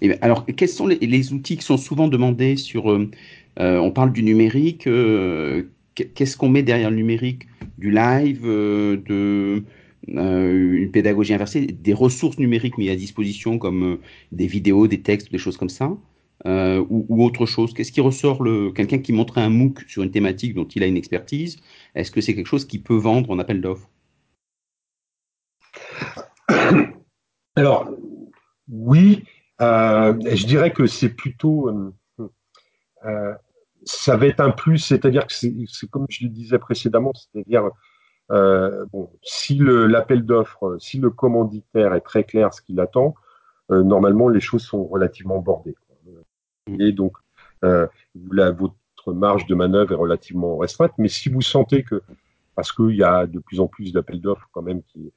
[0.00, 2.90] Eh Alors, quels sont les, outils qui sont souvent demandés sur...
[2.90, 3.08] Euh,
[3.60, 4.86] euh, on parle du numérique.
[4.86, 5.64] Euh,
[5.94, 7.46] Qu'est-ce qu'on met derrière le numérique?
[7.76, 9.60] Du live, euh, de euh,
[10.08, 14.00] une pédagogie inversée, des ressources numériques mises à disposition comme euh,
[14.32, 15.92] des vidéos, des textes, des choses comme ça,
[16.46, 17.72] euh, ou, autre chose.
[17.72, 18.42] Qu'est-ce qui ressort
[18.74, 21.58] quelqu'un qui montrait un MOOC sur une thématique dont il a une expertise
[21.94, 23.88] Est-ce que c'est quelque chose qui peut vendre en appel d'offres?
[27.56, 27.88] Alors
[28.68, 29.24] oui,
[29.60, 31.68] euh, je dirais que c'est plutôt
[33.04, 33.34] euh,
[33.84, 37.68] ça va être un plus, c'est-à-dire que c'est comme je le disais précédemment, c'est-à-dire
[38.30, 43.14] euh, bon, si l'appel d'offres, si le commanditaire est très clair ce qu'il attend,
[43.70, 45.76] euh, normalement les choses sont relativement bordées.
[46.78, 47.16] Et donc,
[47.64, 47.86] euh,
[48.30, 48.74] la, votre
[49.06, 50.92] marge de manœuvre est relativement restreinte.
[50.98, 52.02] Mais si vous sentez que,
[52.54, 55.12] parce qu'il y a de plus en plus d'appels d'offres quand même qui,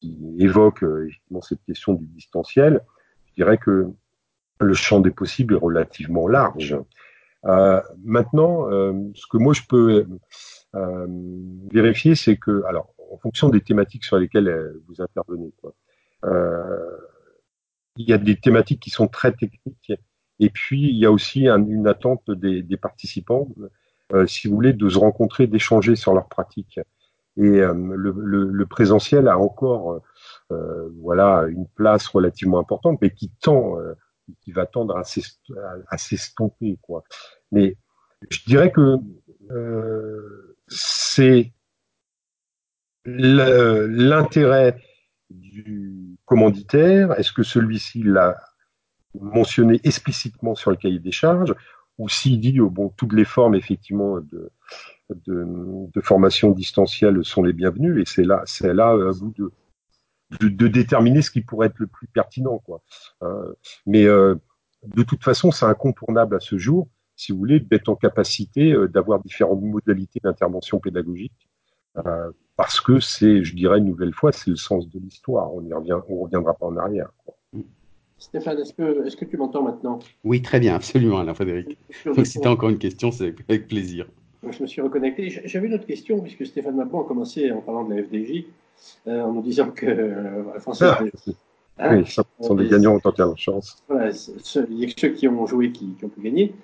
[0.00, 2.80] qui évoquent effectivement cette question du distanciel,
[3.28, 3.92] je dirais que
[4.60, 6.76] le champ des possibles est relativement large.
[7.44, 10.06] Euh, maintenant, euh, ce que moi je peux euh,
[10.74, 15.74] vérifier, c'est que, alors, en fonction des thématiques sur lesquelles euh, vous intervenez, quoi,
[16.24, 16.96] euh,
[17.96, 19.92] il y a des thématiques qui sont très techniques,
[20.40, 23.48] et puis il y a aussi un, une attente des, des participants,
[24.14, 26.80] euh, si vous voulez, de se rencontrer, d'échanger sur leurs pratiques.
[27.36, 30.00] Et euh, le, le, le, présentiel a encore,
[30.50, 33.76] euh, voilà, une place relativement importante, mais qui tend,
[34.40, 37.04] qui va tendre à s'estomper, quoi.
[37.52, 37.76] Mais
[38.30, 38.96] je dirais que
[40.74, 41.52] c'est
[43.04, 44.76] l'intérêt
[45.30, 48.38] du commanditaire Est-ce que celui-ci l'a
[49.14, 51.54] mentionné explicitement sur le cahier des charges?
[51.98, 54.50] Ou s'il dit oh, bon toutes les formes effectivement de,
[56.00, 59.52] formation distancielle sont les bienvenues et c'est là c'est là à vous de,
[60.48, 62.82] de, déterminer ce qui pourrait être le plus pertinent quoi.
[63.22, 63.52] Euh,
[63.84, 64.36] mais euh,
[64.84, 66.88] de toute façon c'est incontournable à ce jour
[67.22, 71.48] si vous voulez d'être en capacité euh, d'avoir différentes modalités d'intervention pédagogique
[72.56, 75.52] parce que c'est, je dirais une nouvelle fois, c'est le sens de l'histoire.
[75.54, 77.10] On y revient, on reviendra pas en arrière.
[78.18, 79.98] Stéphane, est-ce que, est que, tu m'entends maintenant?
[80.22, 81.76] Oui, très bien, absolument, Alain Frédéric.
[82.06, 84.06] Donc, si tu as encore une question, c'est avec plaisir.
[84.48, 85.28] Je me suis reconnecté.
[85.44, 88.44] J'avais une autre question, puisque Stéphane Macron a commencé en parlant de la FDJ,
[89.08, 90.86] euh, en nous disant que euh, Français.
[90.86, 91.00] Ah,
[91.78, 93.82] hein, oui, ça sont des gagnants autant qu'il y a de chance.
[93.88, 96.54] Voilà, il y a que ceux qui ont joué qui, qui ont pu gagner.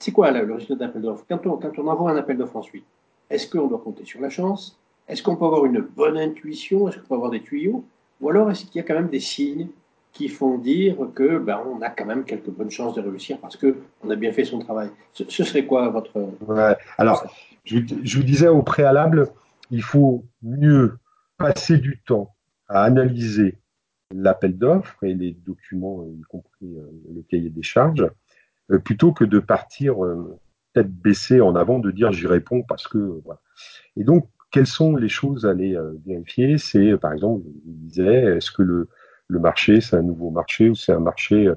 [0.00, 1.24] C'est quoi le résultat d'un appel d'offres?
[1.28, 2.84] Quand on, quand on envoie un appel d'offres ensuite,
[3.28, 4.78] est-ce qu'on doit compter sur la chance?
[5.06, 6.88] Est-ce qu'on peut avoir une bonne intuition?
[6.88, 7.84] Est-ce qu'on peut avoir des tuyaux?
[8.20, 9.68] Ou alors est-ce qu'il y a quand même des signes
[10.12, 13.56] qui font dire que ben, on a quand même quelques bonnes chances de réussir parce
[13.58, 14.88] qu'on a bien fait son travail?
[15.12, 16.12] Ce, serait quoi votre...
[16.96, 17.24] Alors,
[17.64, 19.28] je, vous disais au préalable,
[19.70, 20.96] il faut mieux
[21.36, 22.34] passer du temps
[22.68, 23.58] à analyser
[24.14, 28.10] l'appel d'offres et les documents, y compris euh, le cahier des charges,
[28.78, 30.38] plutôt que de partir euh,
[30.72, 32.98] tête baissée en avant, de dire j'y réponds parce que...
[33.24, 33.40] Voilà.
[33.96, 36.58] Et donc, quelles sont les choses à aller euh, vérifier?
[36.58, 38.88] C'est, par exemple, je disais, est-ce que le,
[39.28, 41.54] le marché, c'est un nouveau marché ou c'est un marché euh,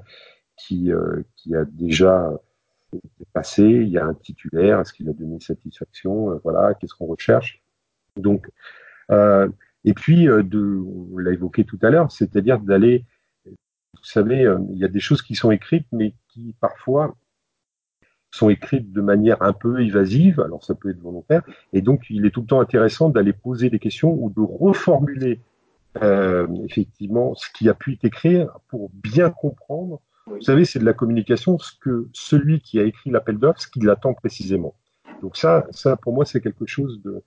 [0.56, 2.30] qui, euh, qui a déjà
[3.32, 6.40] passé Il y a un titulaire, est-ce qu'il a donné satisfaction?
[6.44, 7.60] Voilà, qu'est-ce qu'on recherche?
[8.16, 8.48] Donc,
[9.10, 9.48] euh,
[9.84, 10.80] et puis, de,
[11.12, 13.04] on l'a évoqué tout à l'heure, c'est-à-dire d'aller,
[13.44, 17.16] vous savez, il y a des choses qui sont écrites, mais qui parfois
[18.32, 21.42] sont écrites de manière un peu évasive, alors ça peut être volontaire,
[21.72, 25.40] et donc il est tout le temps intéressant d'aller poser des questions ou de reformuler
[26.02, 30.00] euh, effectivement ce qui a pu être écrit pour bien comprendre.
[30.26, 33.68] Vous savez, c'est de la communication, ce que celui qui a écrit l'appel d'offres, ce
[33.68, 34.74] qu'il attend précisément.
[35.22, 37.22] Donc ça, ça pour moi, c'est quelque chose de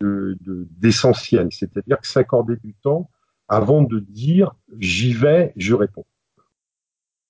[0.00, 3.10] d'essentiel, c'est-à-dire que s'accorder du temps
[3.48, 6.06] avant de dire j'y vais, je réponds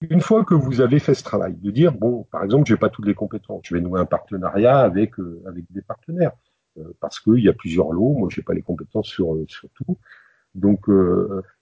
[0.00, 2.88] une fois que vous avez fait ce travail, de dire bon, par exemple, j'ai pas
[2.88, 6.32] toutes les compétences, je vais nouer un partenariat avec euh, avec des partenaires
[6.78, 9.68] euh, parce qu'il y a plusieurs lots, moi j'ai pas les compétences sur euh, sur
[9.70, 9.98] tout.
[10.54, 10.86] Donc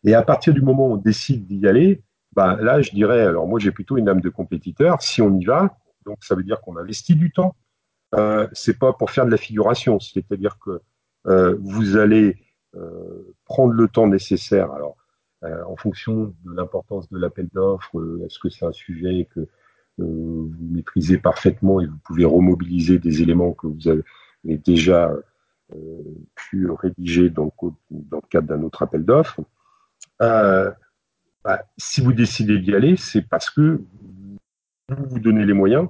[0.05, 3.47] et à partir du moment où on décide d'y aller, bah là je dirais alors
[3.47, 5.03] moi j'ai plutôt une âme de compétiteur.
[5.03, 7.57] Si on y va, donc ça veut dire qu'on investit du temps.
[8.15, 10.81] Euh, c'est pas pour faire de la figuration, c'est-à-dire que
[11.59, 12.37] vous allez
[13.45, 14.71] prendre le temps nécessaire.
[14.71, 15.06] Alors euh,
[15.43, 19.47] en fonction de l'importance de l'appel d'offres, euh, est-ce que c'est un sujet que euh,
[19.99, 24.03] vous maîtrisez parfaitement et vous pouvez remobiliser des éléments que vous avez
[24.45, 25.11] déjà
[26.37, 27.53] pu rédiger dans
[27.91, 29.41] le, cadre d'un autre appel d'offres?
[30.21, 33.83] Bah, si vous décidez d'y aller, c'est parce que
[34.89, 35.89] vous vous donnez les moyens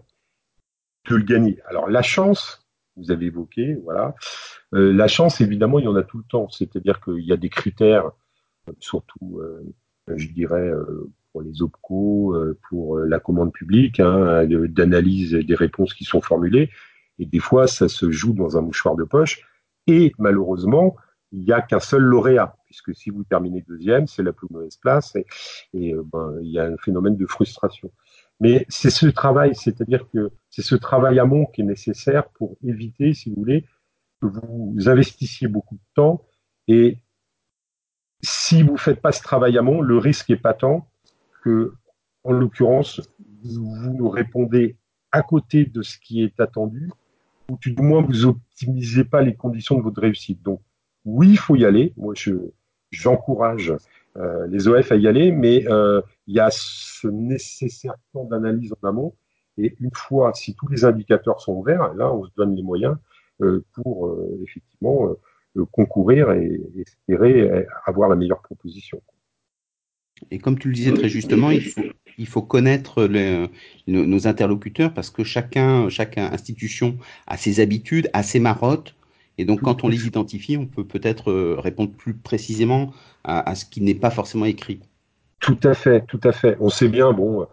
[1.09, 1.59] de le gagner.
[1.67, 4.15] Alors la chance, vous avez évoqué, voilà.
[4.73, 6.49] la chance, évidemment, il y en a tout le temps.
[6.49, 8.13] C'est-à-dire qu'il y a des critères
[8.81, 9.63] surtout, euh,
[10.15, 15.95] je dirais, euh, pour les OPCO, euh, pour la commande publique, hein, d'analyse des réponses
[15.95, 16.71] qui sont formulées.
[17.19, 19.43] Et des fois, ça se joue dans un mouchoir de poche.
[19.87, 20.97] Et malheureusement,
[21.33, 24.77] il n'y a qu'un seul lauréat, puisque si vous terminez deuxième, c'est la plus mauvaise
[24.77, 25.15] place,
[25.75, 27.91] et, ben, il y a un phénomène de frustration.
[28.41, 33.15] Mais c'est ce travail, c'est-à-dire que c'est ce travail amont qui est nécessaire pour éviter,
[33.15, 33.65] si vous voulez,
[34.21, 36.27] que vous investissiez beaucoup de temps
[36.69, 36.99] et
[38.27, 40.85] si vous ne faites pas ce travail amont, le risque est patent
[41.43, 41.75] que,
[42.25, 43.01] en l'occurrence,
[43.45, 44.77] vous répondez
[45.13, 46.91] à côté de ce qui est attendu,
[47.49, 50.43] ou du moins vous optimisez pas les conditions de votre réussite.
[50.43, 50.61] Donc,
[51.05, 51.93] oui, il faut y aller.
[51.97, 52.33] Moi, je,
[52.91, 53.73] j'encourage
[54.17, 58.75] euh, les OF à y aller, mais euh, il y a ce nécessaire temps d'analyse
[58.83, 59.15] en amont.
[59.57, 62.97] Et une fois, si tous les indicateurs sont ouverts, là, on se donne les moyens
[63.41, 65.15] euh, pour effectivement
[65.65, 69.01] concourir et espérer avoir la meilleure proposition.
[70.31, 71.83] Et comme tu le disais très justement, il faut,
[72.19, 73.47] il faut connaître les,
[73.87, 78.95] nos, interlocuteurs parce que chacun, chaque institution a ses habitudes, a ses marottes.
[79.39, 83.67] Et donc, quand on les identifie, on peut peut-être euh, répondre plus précisément à, ce
[83.67, 84.81] qui n'est pas forcément écrit.
[85.41, 86.57] Tout à fait, tout à fait.
[86.61, 87.47] On sait bien, bon,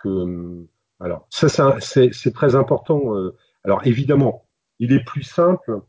[0.00, 0.66] que
[1.00, 3.16] alors ça, c'est très important.
[3.16, 4.44] Euh, alors évidemment,
[4.78, 5.80] il est plus simple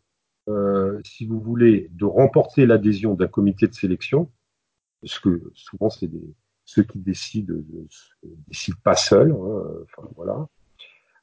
[1.04, 4.30] si vous voulez, de remporter l'adhésion d'un comité de sélection,
[5.02, 6.10] parce que souvent c'est
[6.66, 9.32] ceux qui décident ne décident pas seuls.
[9.32, 10.48] Hein, voilà.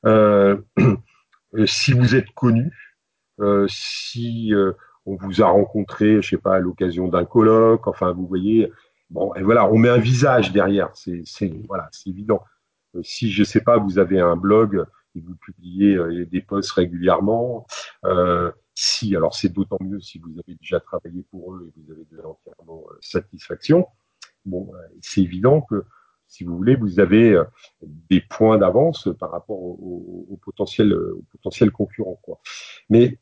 [1.54, 2.70] Euh, si vous êtes connu,
[3.68, 4.52] si
[5.06, 8.70] on vous a rencontré, je sais pas, à l'occasion d'un colloque, enfin, vous voyez,
[9.08, 11.24] bon, et voilà, on met un visage derrière, c'est,
[11.66, 12.42] voilà, c'est évident.
[13.02, 17.66] si je sais pas, vous avez un blog et vous publiez des posts régulièrement,
[18.80, 22.04] si, alors c'est d'autant mieux si vous avez déjà travaillé pour eux et vous avez
[22.12, 23.88] de l'entièrement satisfaction.
[24.44, 25.84] Bon, c'est évident que
[26.28, 27.42] si vous voulez, vous avez euh,
[27.82, 30.38] des points d'avance par rapport au, au, au.
[32.88, 33.18] Mais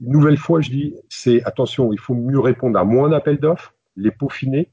[0.00, 3.74] une nouvelle fois, je dis, c'est attention, il faut mieux répondre à moins d'appels d'offres,
[3.96, 4.70] les peaufiner,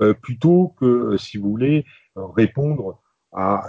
[0.00, 1.84] euh, plutôt que, euh, si vous voulez,
[2.14, 3.68] répondre à,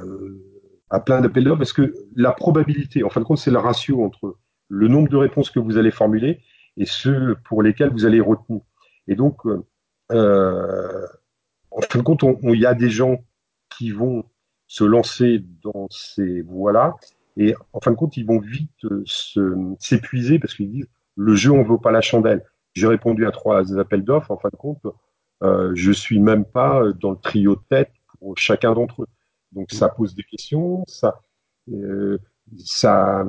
[0.91, 4.03] à plein d'appels d'offres, parce que la probabilité, en fin de compte, c'est le ratio
[4.03, 4.37] entre
[4.71, 6.39] le nombre de réponses que vous allez formuler
[6.77, 8.61] et ceux pour lesquels vous allez retenir.
[9.07, 9.41] Et donc,
[10.11, 11.07] euh,
[11.71, 13.23] en fin de compte, il y a des gens
[13.77, 14.23] qui vont
[14.67, 16.95] se lancer dans ces voies-là,
[17.35, 21.51] et en fin de compte, ils vont vite euh, s'épuiser parce qu'ils disent le jeu,
[21.51, 22.45] on ne vaut pas la chandelle.
[22.73, 24.85] J'ai répondu à trois appels d'offres, en fin de compte,
[25.43, 29.07] euh, je suis même pas dans le trio de tête pour chacun d'entre eux.
[29.51, 31.19] Donc ça pose des questions, ça,
[31.69, 32.17] euh,
[32.57, 33.25] ça,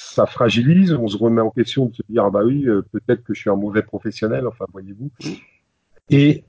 [0.00, 3.24] ça fragilise, on se remet en question de se dire ah bah oui, euh, peut-être
[3.24, 5.10] que je suis un mauvais professionnel, enfin voyez-vous.
[6.10, 6.44] Et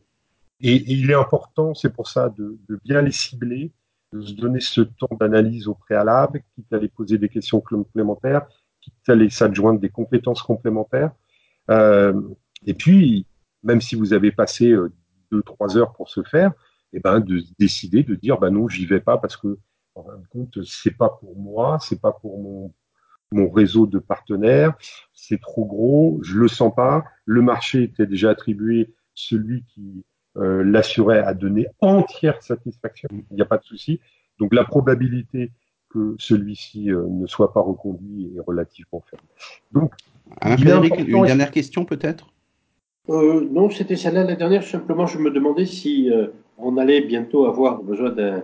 [0.62, 3.72] et, il est important, c'est pour ça, de, de, bien les cibler,
[4.12, 8.48] de se donner ce temps d'analyse au préalable, quitte à les poser des questions complémentaires,
[8.82, 11.12] quitte à les s'adjoindre des compétences complémentaires.
[11.70, 12.22] Euh,
[12.66, 13.26] et puis,
[13.64, 14.92] même si vous avez passé euh,
[15.32, 16.52] deux, trois heures pour se faire,
[16.92, 19.60] eh ben, de décider de dire, ben non, j'y vais pas parce que,
[19.96, 22.74] en fin de compte, c'est pas pour moi, c'est pas pour mon,
[23.32, 24.74] mon réseau de partenaires,
[25.14, 30.04] c'est trop gros, je le sens pas, le marché était déjà attribué, celui qui,
[30.38, 34.00] euh, l'assurer à donner entière satisfaction, il n'y a pas de souci.
[34.40, 35.52] Donc la probabilité
[35.90, 39.24] que celui-ci euh, ne soit pas reconduit est relativement faible.
[39.72, 39.94] Donc,
[40.46, 42.28] une dernière question peut-être?
[43.10, 44.64] Euh, Non, c'était celle-là la dernière.
[44.64, 46.12] Simplement, je me demandais si
[46.60, 48.44] on allait bientôt avoir besoin d'un,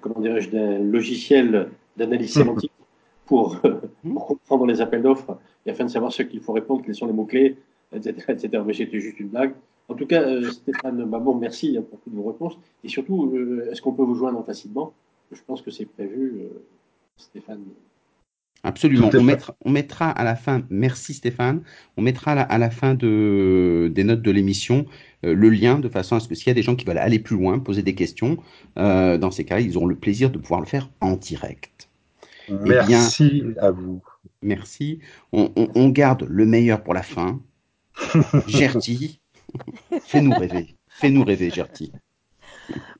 [0.00, 2.72] comment dirais-je, d'un logiciel d'analyse sémantique
[3.26, 3.60] pour,
[4.02, 7.06] pour, comprendre les appels d'offres et afin de savoir ce qu'il faut répondre, quels sont
[7.06, 7.56] les mots-clés,
[7.92, 8.62] etc., etc.
[8.66, 9.54] Mais c'était juste une blague.
[9.88, 12.58] En tout cas, euh, Stéphane Babon, merci hein, pour toutes vos réponses.
[12.84, 14.92] Et surtout, euh, est-ce qu'on peut vous joindre facilement?
[15.30, 16.62] Je pense que c'est prévu, euh,
[17.16, 17.64] Stéphane.
[18.62, 19.10] Absolument.
[19.66, 21.62] On mettra, à la fin, merci Stéphane,
[21.98, 24.86] on mettra à la, fin de, des notes de l'émission
[25.22, 27.18] le lien de façon à ce que s'il y a des gens qui veulent aller
[27.18, 28.38] plus loin, poser des questions,
[28.76, 31.90] dans ces cas, ils auront le plaisir de pouvoir le faire en direct.
[32.48, 34.02] Eh merci à vous.
[34.42, 35.00] Merci.
[35.32, 37.40] On, on, garde le meilleur pour la fin.
[38.46, 39.20] Gertie,
[40.02, 40.76] Fais-nous rêver.
[40.88, 41.92] Fais-nous rêver, Gertie.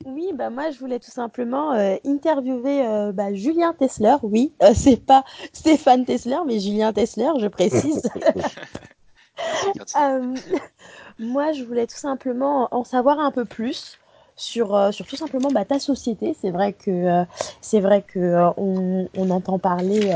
[0.05, 4.15] Oui, bah moi je voulais tout simplement euh, interviewer euh, bah, Julien Tessler.
[4.21, 8.07] Oui, euh, c'est pas Stéphane Tessler, mais Julien Tessler, je précise.
[11.19, 13.99] moi, je voulais tout simplement en savoir un peu plus
[14.35, 16.35] sur, sur tout simplement bah, ta société.
[16.39, 17.25] C'est vrai que
[17.61, 20.13] c'est vrai que on, on, entend parler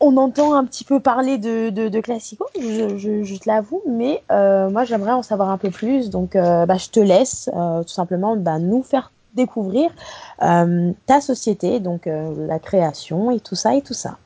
[0.00, 4.84] on entend un petit peu parler de, de, Classico, je, te l'avoue, mais euh, moi
[4.84, 6.10] j'aimerais en savoir un peu plus.
[6.10, 9.90] Donc euh, bah, je te laisse euh, tout simplement bah, nous faire découvrir
[10.38, 14.18] ta société, donc la création et tout ça et tout ça.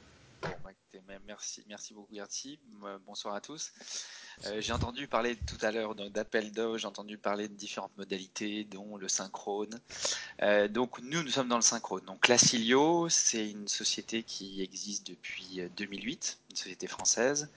[1.27, 2.59] merci, merci beaucoup Gertie.
[3.07, 3.73] Bonsoir à tous.
[4.47, 8.65] Euh, j'ai entendu parler tout à l'heure d'appel d'eau, j'ai entendu parler de différentes modalités,
[8.65, 9.79] dont le synchrone.
[10.43, 12.05] Euh, donc nous, nous sommes dans le synchrone.
[12.07, 17.51] Donc Clasilio, c'est une société qui existe depuis 2008, euh, une société française.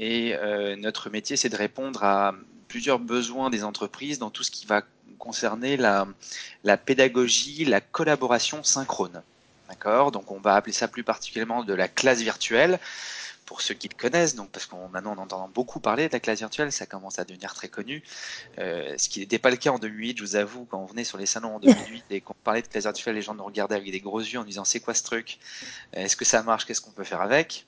[0.00, 0.36] Et
[0.78, 2.32] notre métier, c'est de répondre à
[2.68, 4.82] plusieurs besoins des entreprises dans tout ce qui va
[5.18, 6.06] concerner la,
[6.62, 9.22] la pédagogie, la collaboration synchrone.
[9.68, 10.12] D'accord?
[10.12, 12.78] Donc on va appeler ça plus particulièrement de la classe virtuelle
[13.48, 16.20] pour ceux qui le connaissent, donc parce qu'on maintenant on entend beaucoup parler de la
[16.20, 18.02] classe virtuelle, ça commence à devenir très connu.
[18.58, 21.02] Euh, ce qui n'était pas le cas en 2008, je vous avoue, quand on venait
[21.02, 23.76] sur les salons en 2008 et qu'on parlait de classe virtuelle, les gens nous regardaient
[23.76, 25.38] avec des gros yeux en disant c'est quoi ce truc?
[25.94, 26.66] Est-ce que ça marche?
[26.66, 27.64] Qu'est-ce qu'on peut faire avec?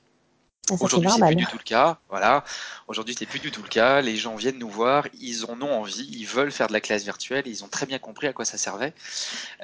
[0.71, 1.99] Aujourd'hui, c'est plus du tout le cas.
[2.09, 2.45] Voilà.
[2.87, 4.01] Aujourd'hui, c'est plus du tout le cas.
[4.01, 7.05] Les gens viennent nous voir, ils en ont envie, ils veulent faire de la classe
[7.05, 8.93] virtuelle, ils ont très bien compris à quoi ça servait.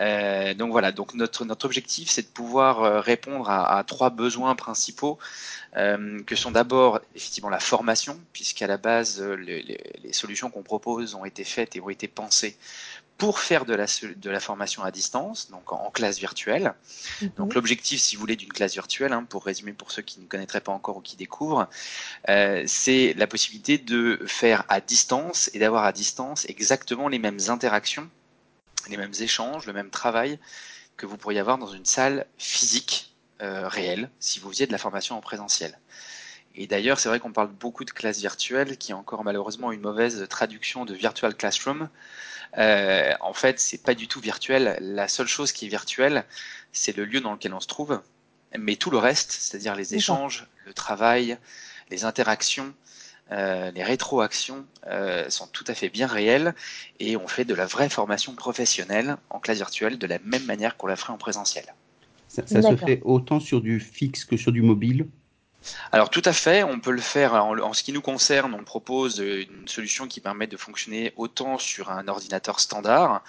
[0.01, 0.93] Euh, donc voilà.
[0.93, 5.19] Donc notre notre objectif, c'est de pouvoir euh, répondre à, à trois besoins principaux
[5.77, 9.63] euh, que sont d'abord effectivement la formation, puisqu'à la base, les,
[10.03, 12.57] les solutions qu'on propose ont été faites et ont été pensées
[13.19, 13.87] pour faire de la,
[14.17, 16.75] de la formation à distance, donc en, classe virtuelle.
[17.23, 17.31] Mhm.
[17.37, 20.27] Donc l'objectif, si vous voulez, d'une classe virtuelle, hein, pour résumer pour ceux qui ne
[20.27, 21.69] connaîtraient pas encore ou qui découvrent,
[22.29, 27.39] euh, c'est la possibilité de faire à distance et d'avoir à distance exactement les mêmes
[27.49, 28.11] interactions,
[28.89, 30.39] les mêmes échanges, le même travail
[30.97, 34.79] que vous pourriez avoir dans une salle physique euh, réelle si vous faisiez de la
[34.79, 35.79] formation en présentiel.
[36.55, 39.83] Et d'ailleurs, c'est vrai qu'on parle beaucoup de classe virtuelle, qui a encore malheureusement une
[39.83, 41.91] mauvaise traduction de virtual classroom.
[42.59, 44.77] Euh, en fait, c'est pas du tout virtuel.
[44.81, 46.25] La seule chose qui est virtuelle,
[46.73, 48.01] c'est le lieu dans lequel on se trouve.
[48.59, 51.37] Mais tout le reste, c'est-à-dire les échanges, le travail,
[51.91, 52.73] les interactions,
[53.33, 56.55] euh, les rétroactions euh, sont tout à fait bien réelles
[57.01, 60.77] et on fait de la vraie formation professionnelle en classe virtuelle de la même manière
[60.77, 61.65] qu'on la ferait en présentiel.
[62.29, 65.09] Ça, se fait autant sur du fixe que sur du mobile
[65.91, 67.35] alors tout à fait, on peut le faire.
[67.35, 71.91] en, ce qui nous concerne, on propose une solution qui permet de fonctionner autant sur
[71.91, 73.23] un ordinateur standard,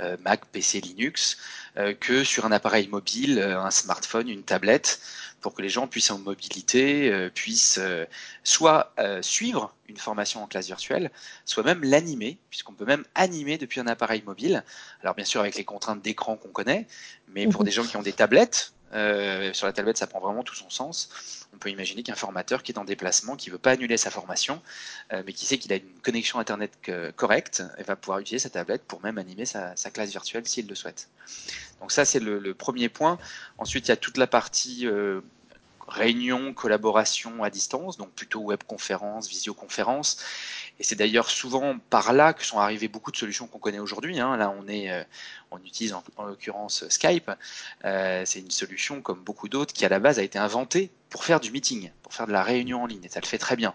[0.00, 1.36] euh, Mac, PC, Linux,
[1.76, 5.00] euh, que sur un appareil mobile, euh, un smartphone, une tablette,
[5.40, 7.80] pour que les gens puissent en mobilité, puissent
[8.44, 11.10] soit suivre une formation en classe virtuelle,
[11.46, 14.62] soit même l'animer, puisqu'on peut même animer depuis un appareil mobile.
[15.02, 16.86] Alors bien sûr avec les contraintes d'écran qu'on connaît,
[17.28, 17.64] mais pour mhm.
[17.64, 21.40] des gens qui ont des tablettes, sur la tablette ça prend vraiment tout son sens
[21.52, 24.10] on peut imaginer qu'un formateur qui est en déplacement, qui ne veut pas annuler sa
[24.10, 24.62] formation,
[25.12, 26.72] euh, mais qui sait qu'il a une connexion Internet
[27.16, 31.08] correcte, va pouvoir utiliser sa tablette pour même animer sa, classe virtuelle s'il le souhaite.
[31.80, 33.18] Donc ça, c'est le, premier point.
[33.58, 35.20] Ensuite, il y a toute la partie euh,
[35.88, 40.18] réunion, collaboration à distance, donc plutôt webconférence, visioconférence.
[40.80, 44.18] Et c'est d'ailleurs souvent par là que sont arrivées beaucoup de solutions qu'on connaît aujourd'hui.
[44.18, 44.38] Hein.
[44.38, 45.04] Là, on est, euh,
[45.50, 47.30] on utilise en, l'occurrence Skype.
[47.84, 51.24] Euh, c'est une solution comme beaucoup d'autres qui à la base a été inventée pour
[51.24, 53.04] faire du meeting, pour faire de la réunion en ligne.
[53.04, 53.74] Et ça le fait très bien.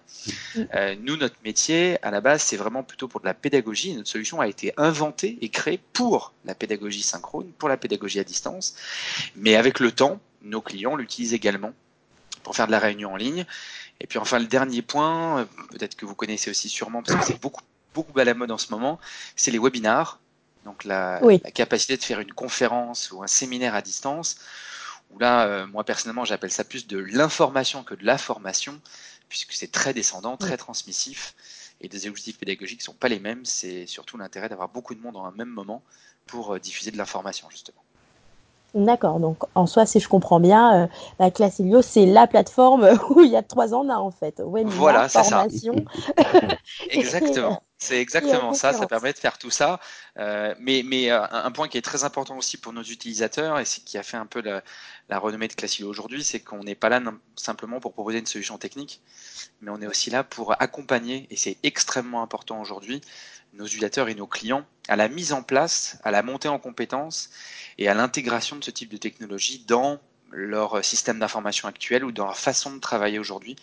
[0.56, 0.62] Mm.
[0.74, 3.96] Euh, nous, notre métier à la base, c'est vraiment plutôt pour de la pédagogie.
[3.96, 8.24] notre solution a été inventée et créée pour la pédagogie synchrone, pour la pédagogie à
[8.24, 8.76] distance.
[9.36, 11.74] Mais avec le temps, nos clients l'utilisent également
[12.42, 13.46] pour faire de la réunion en ligne.
[14.00, 17.26] Et puis enfin le dernier point, euh, peut-être que vous connaissez aussi sûrement parce que
[17.26, 17.64] c'est beaucoup
[17.96, 19.00] beaucoup à la mode en ce moment,
[19.36, 20.20] c'est les webinars.
[20.66, 21.22] Donc la,
[21.54, 24.38] capacité de faire une conférence ou un séminaire à distance.
[25.12, 28.82] Où là, euh, moi personnellement, j'appelle ça plus de l'information que de la formation,
[29.30, 31.36] puisque c'est très descendant, très transmissif,
[31.82, 33.46] et des objectifs pédagogiques ne sont pas les mêmes.
[33.46, 35.84] C'est surtout l'intérêt d'avoir beaucoup de monde en un même moment
[36.26, 37.85] pour euh, diffuser de l'information justement.
[38.76, 43.00] D'accord, donc en soi, si je comprends bien, euh, la classe Ilio, c'est la plateforme
[43.10, 44.42] où il y a trois ans là en fait.
[44.42, 45.48] voilà, c'est ça.
[46.90, 48.74] exactement, c'est exactement ça.
[48.74, 49.80] Ça permet de faire tout ça.
[50.20, 53.64] Euh, mais mais euh, un point qui est très important aussi pour nos utilisateurs et
[53.64, 54.62] qui a fait un peu la,
[55.08, 57.02] la renommée de Classilio aujourd'hui, c'est qu'on n'est pas là
[57.38, 59.02] simplement pour proposer une solution technique,
[59.62, 63.00] mais on est aussi là pour accompagner, et c'est extrêmement important aujourd'hui,
[63.56, 67.30] nos utilisateurs et nos clients à la mise en place, à la montée en compétences
[67.78, 70.00] et à l'intégration de ce type de technologie dans
[70.32, 73.56] leur système d'information actuel ou dans leur façon de travailler aujourd'hui.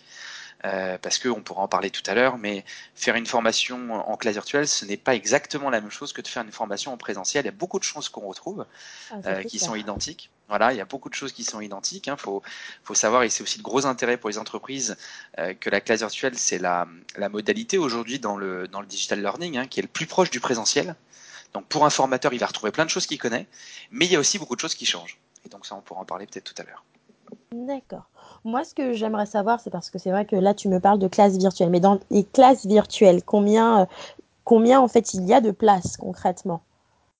[0.65, 2.63] Euh, parce qu'on pourra en parler tout à l'heure, mais
[2.95, 6.27] faire une formation en classe virtuelle, ce n'est pas exactement la même chose que de
[6.27, 7.43] faire une formation en présentiel.
[7.43, 8.65] Il y a beaucoup de choses qu'on retrouve
[9.11, 10.29] ah, euh, qui sont identiques.
[10.47, 12.07] Voilà, il y a beaucoup de choses qui sont identiques.
[12.07, 12.17] Il hein.
[12.17, 12.41] faut,
[12.85, 14.95] faut, savoir, et c'est aussi le gros intérêt pour les entreprises,
[15.37, 16.87] euh, que la classe virtuelle, c'est la,
[17.17, 20.29] la, modalité aujourd'hui dans le, dans le digital learning, hein, qui est le plus proche
[20.29, 20.95] du présentiel.
[21.53, 23.47] Donc pour un formateur, il va retrouver plein de choses qu'il connaît,
[23.91, 25.19] mais il y a aussi beaucoup de choses qui changent.
[25.45, 26.85] Et donc ça, on pourra en parler peut-être tout à l'heure.
[27.51, 28.07] D'accord.
[28.45, 30.99] Moi, ce que j'aimerais savoir, c'est parce que c'est vrai que là, tu me parles
[30.99, 33.85] de classes virtuelles, mais dans les classes virtuelles, combien, euh,
[34.43, 36.63] combien en fait il y a de places concrètement?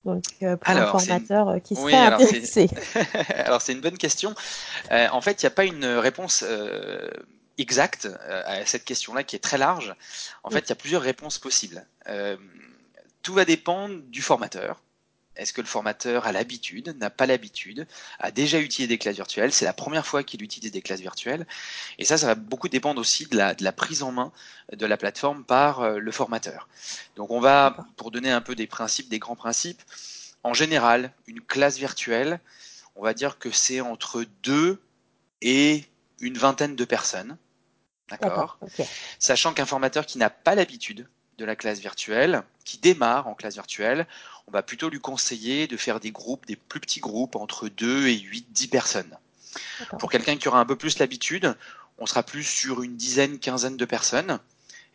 [0.03, 2.69] Donc, euh, pour un formateur euh, qui serait intéressé.
[3.35, 4.35] alors, c'est une bonne question.
[4.91, 6.43] en fait, il n'y a pas une réponse
[7.57, 9.95] exacte à cette question-là qui est très large.
[10.43, 11.85] En fait, il y a plusieurs réponses possibles.
[13.21, 14.81] tout va dépendre du formateur.
[15.35, 17.87] Est-ce que le formateur a l'habitude, n'a pas l'habitude,
[18.19, 21.47] a déjà utilisé des classes virtuelles C'est la première fois qu'il utilise des classes virtuelles.
[21.97, 24.31] Et ça, ça va beaucoup dépendre aussi de la, prise en main
[24.71, 26.67] de la plateforme par euh, le formateur.
[27.15, 29.81] Donc on va, pour donner un peu des principes, des grands principes,
[30.43, 32.39] en général, une classe virtuelle,
[32.95, 34.81] on va dire que c'est entre deux
[35.41, 35.85] et
[36.19, 37.37] une vingtaine de personnes.
[38.09, 38.59] D'accord?
[39.19, 41.07] Sachant qu'un formateur qui n'a pas l'habitude
[41.37, 44.07] de la classe virtuelle, qui démarre en classe virtuelle,
[44.47, 48.07] on va plutôt lui conseiller de faire des groupes, des plus petits groupes, entre 2
[48.07, 49.17] et 8, 10 personnes.
[49.99, 51.55] Pour quelqu'un qui aura un peu plus l'habitude,
[51.97, 54.39] on sera plus sur une dizaine, quinzaine de personnes.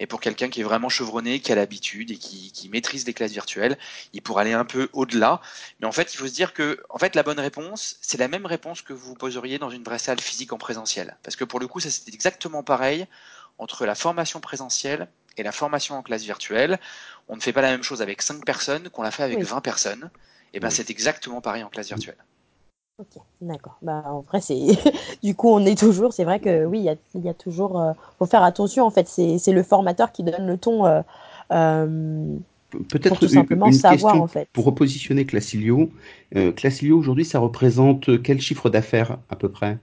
[0.01, 3.33] Et pour quelqu'un qui est vraiment chevronné, qui a l'habitude et qui, maîtrise les classes
[3.33, 3.77] virtuelles,
[4.13, 5.41] il pourra aller un peu au-delà.
[5.81, 8.29] Mais en fait, il faut se dire que, en fait, la bonne réponse, c'est la
[8.29, 11.17] même réponse que vous poseriez dans une vraie salle physique en présentiel.
[11.25, 13.07] Parce que pour le coup, ça c'est exactement pareil
[13.59, 15.09] entre la formation présentielle
[15.39, 16.79] et la formation en classe virtuelle.
[17.29, 19.61] On ne fait pas la même chose avec 5 personnes qu'on l'a fait avec 20
[19.61, 20.11] personnes.
[20.55, 22.17] Et ben c'est exactement pareil en classe virtuelle.
[22.99, 23.79] Ok, d'accord.
[23.81, 24.59] Bah, en vrai, c'est
[25.23, 26.13] du coup, on est toujours.
[26.13, 26.81] C'est vrai que oui,
[27.15, 27.81] il y a, toujours.
[27.81, 28.85] Euh, faut faire attention.
[28.85, 30.85] En fait, c'est le formateur qui donne le ton.
[30.85, 31.03] Euh,
[31.53, 32.37] euh,
[32.89, 34.49] Peut-être tout simplement une, savoir question en fait.
[34.53, 35.91] Pour repositionner Classilio,
[36.55, 39.79] Classilio aujourd'hui, ça représente quel chiffre d'affaires à peu près?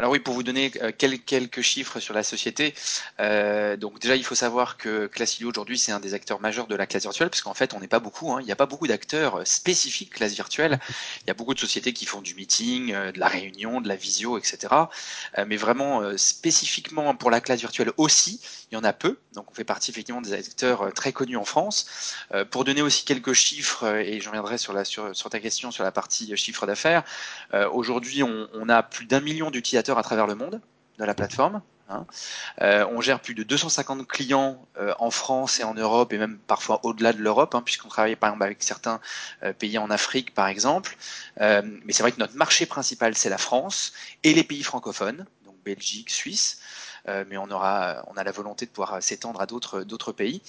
[0.00, 2.72] Alors oui, pour vous donner euh, quelques chiffres sur la société,
[3.18, 6.76] euh, donc déjà il faut savoir que Classilio aujourd'hui c'est un des acteurs majeurs de
[6.76, 8.40] la classe virtuelle, parce qu'en fait on n'est pas beaucoup, hein.
[8.40, 10.78] il n'y a pas beaucoup d'acteurs euh, spécifiques classe virtuelle.
[11.24, 13.96] Il y a beaucoup de sociétés qui font du meeting, de la réunion, de la
[13.96, 14.72] visio, etc.
[15.46, 18.40] mais vraiment spécifiquement pour la classe virtuelle aussi,
[18.70, 19.18] il y en a peu.
[19.34, 21.86] Donc on fait partie effectivement des acteurs très connus en France.
[22.50, 25.92] pour donner aussi quelques chiffres, et je reviendrai sur, la, sur, ta question sur la
[25.92, 27.02] partie chiffre d'affaires,
[27.72, 30.60] aujourd'hui on, on a plus d'un million d'utilisateurs à travers le monde
[30.98, 31.62] de la plateforme.
[31.88, 32.06] Hein.
[32.60, 36.38] Euh, on gère plus de 250 clients euh, en France et en Europe et même
[36.46, 39.00] parfois au-delà de l'Europe, hein, puisqu'on travaille par exemple avec certains
[39.42, 40.96] euh, pays en Afrique par exemple.
[41.40, 45.54] mais c'est vrai que notre marché principal c'est la France et les pays francophones, donc
[45.64, 46.60] Belgique, Suisse.
[47.08, 50.42] Euh, mais on aura, on a la volonté de pouvoir s'étendre à d'autres, d'autres pays.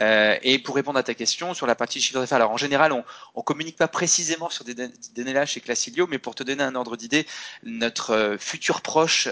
[0.00, 2.92] Euh, et pour répondre à ta question sur la partie chiffre d'affaires, alors en général,
[2.92, 4.74] on, on communique pas précisément sur des
[5.14, 7.26] données-là chez Classilio, mais pour te donner un ordre d'idée,
[7.62, 9.28] notre euh, futur proche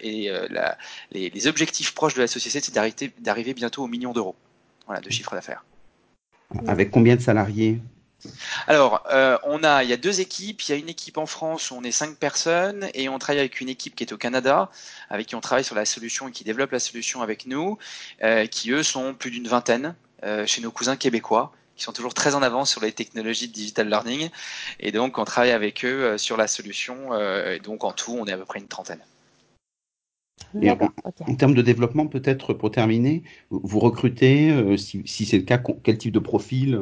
[0.00, 0.30] et
[1.12, 4.34] les, objectifs proches de la société, c'est d'arriver, d'arriver bientôt au million d'euros
[4.86, 5.64] voilà, de chiffre d'affaires.
[6.66, 7.80] Avec combien de salariés?
[8.66, 10.62] Alors, euh, on a, il y a deux équipes.
[10.62, 13.40] Il y a une équipe en France où on est cinq personnes et on travaille
[13.40, 14.70] avec une équipe qui est au Canada,
[15.10, 17.78] avec qui on travaille sur la solution et qui développe la solution avec nous,
[18.22, 19.94] euh, qui eux sont plus d'une vingtaine
[20.24, 23.52] euh, chez nos cousins québécois qui sont toujours très en avance sur les technologies de
[23.52, 24.30] digital learning.
[24.80, 27.14] Et donc, on travaille avec eux sur la solution.
[27.14, 29.00] et donc, en tout, on est à peu près une trentaine.
[30.54, 35.60] En, en, termes de développement, peut-être pour terminer, vous recrutez, si, si c'est le cas,
[35.82, 36.80] quel type de profil?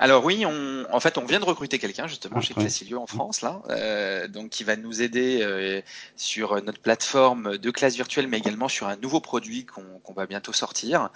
[0.00, 3.06] Alors oui, on, en fait, on vient de recruter quelqu'un justement ah, chez Classilio en
[3.06, 5.82] France, là, euh, donc qui va nous aider euh,
[6.16, 10.54] sur notre plateforme de classe virtuelle, mais également sur un nouveau produit qu'on va bientôt
[10.54, 11.10] sortir,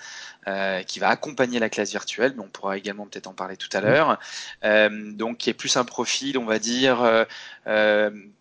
[0.49, 2.35] euh, qui va accompagner la classe virtuelle.
[2.37, 4.19] Mais on pourra également peut-être en parler tout à l'heure.
[4.63, 7.27] donc, qui est plus un profil, on va dire,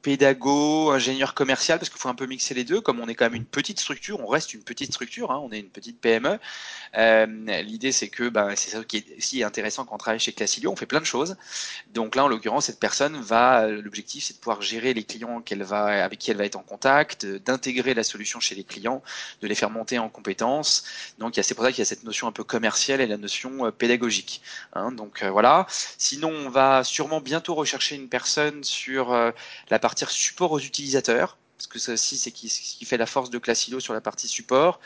[0.01, 2.81] pédago, ingénieur commercial, parce qu'il faut un peu mixer les deux.
[2.81, 5.53] Comme on est quand même une petite structure, on reste une petite structure, hein, on
[5.53, 6.37] est une petite PME.
[7.63, 10.71] L'idée, c'est que bah, c'est ça qui est si intéressant quand on travaille chez Classilio,
[10.71, 11.35] on fait plein de choses.
[11.93, 15.63] Donc là, en l'occurrence, cette personne va, l'objectif, c'est de pouvoir gérer les clients qu'elle
[15.63, 19.01] va, avec qui elle va être en contact, d'intégrer la solution chez les clients,
[19.41, 20.83] de les faire monter en compétences.
[21.19, 23.65] Donc c'est pour ça qu'il y a cette notion un peu commerciale et la notion
[23.65, 24.41] euh, pédagogique.
[24.73, 24.91] Hein.
[24.91, 25.65] donc euh, voilà.
[25.97, 29.31] Sinon, on va sûrement bientôt rechercher une personne sur euh,
[29.69, 33.29] la partie support aux utilisateurs parce que ça aussi c'est ce qui fait la force
[33.29, 34.81] de Classilio sur la partie support.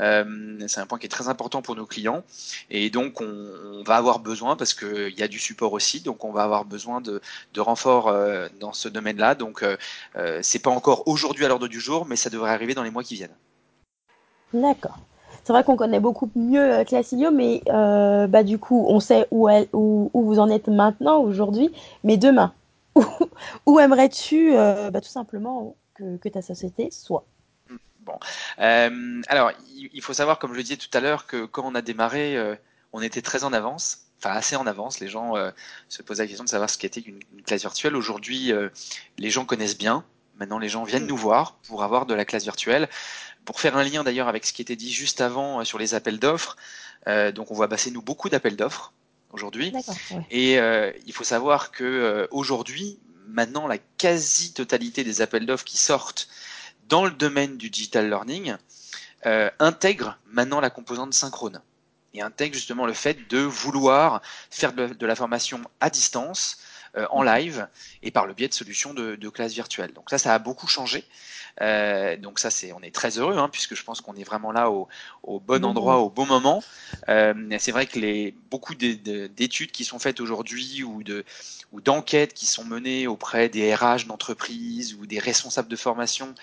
[0.00, 2.22] Euh, c'est un point qui est très important pour nos clients.
[2.70, 6.32] Et donc, on, va avoir besoin, parce qu'il y a du support aussi, donc on
[6.32, 7.20] va avoir besoin de,
[7.54, 9.34] de renforts euh, dans ce domaine-là.
[9.34, 12.82] Donc, euh, c'est pas encore aujourd'hui à l'ordre du jour, mais ça devrait arriver dans
[12.82, 13.36] les mois qui viennent.
[14.52, 14.98] D'accord.
[15.44, 20.38] C'est vrai qu'on connaît beaucoup mieux Classilio, mais bah, du coup, on sait où, vous
[20.38, 21.72] en êtes maintenant, aujourd'hui,
[22.04, 22.52] mais demain,
[23.66, 27.24] où, aimerais-tu bah, tout simplement que ta société soit?
[28.60, 31.74] Euh, alors, il faut savoir, comme je le disais tout à l'heure, que quand on
[31.74, 32.54] a démarré, euh,
[32.92, 34.98] on était très en avance enfin assez en avance.
[34.98, 35.52] Les gens euh,
[35.88, 37.94] se posaient la question de savoir ce qu'était une, classe virtuelle.
[37.94, 38.52] Aujourd'hui,
[39.16, 40.04] les gens connaissent bien.
[40.40, 42.88] Maintenant, les gens viennent nous voir pour avoir de la classe virtuelle.
[43.44, 46.18] Pour faire un lien d'ailleurs avec ce qui était dit juste avant sur les appels
[46.18, 46.56] d'offres,
[47.06, 48.92] donc on voit passer nous beaucoup d'appels d'offres
[49.30, 49.72] aujourd'hui.
[50.32, 52.98] Et il faut savoir que aujourd'hui,
[53.28, 56.28] maintenant, la quasi-totalité des appels d'offres qui sortent
[56.88, 58.56] dans le domaine du digital learning,
[59.26, 61.60] euh, intègre maintenant la composante synchrone
[62.14, 66.58] et intègre justement le fait de vouloir faire de, la formation à distance,
[67.10, 67.68] en live
[68.02, 69.92] et par le biais de solutions de, de classe virtuelle.
[69.92, 71.04] Donc ça, ça a beaucoup changé.
[71.60, 74.52] Euh, donc ça, c'est, on est très heureux hein, puisque je pense qu'on est vraiment
[74.52, 74.88] là au,
[75.22, 76.62] au bon endroit, au bon moment.
[77.08, 81.24] Euh, c'est vrai que les beaucoup d'études qui sont faites aujourd'hui ou de
[81.72, 86.34] ou d'enquêtes qui sont menées auprès des RH d'entreprises ou des responsables de formation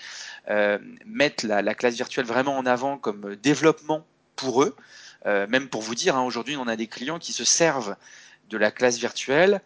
[0.50, 4.76] euh, mettent la, classe virtuelle vraiment en avant comme développement pour eux.
[5.24, 7.96] Euh, même pour vous dire, hein, aujourd'hui, on a des clients qui se servent
[8.50, 9.60] de la classe virtuelle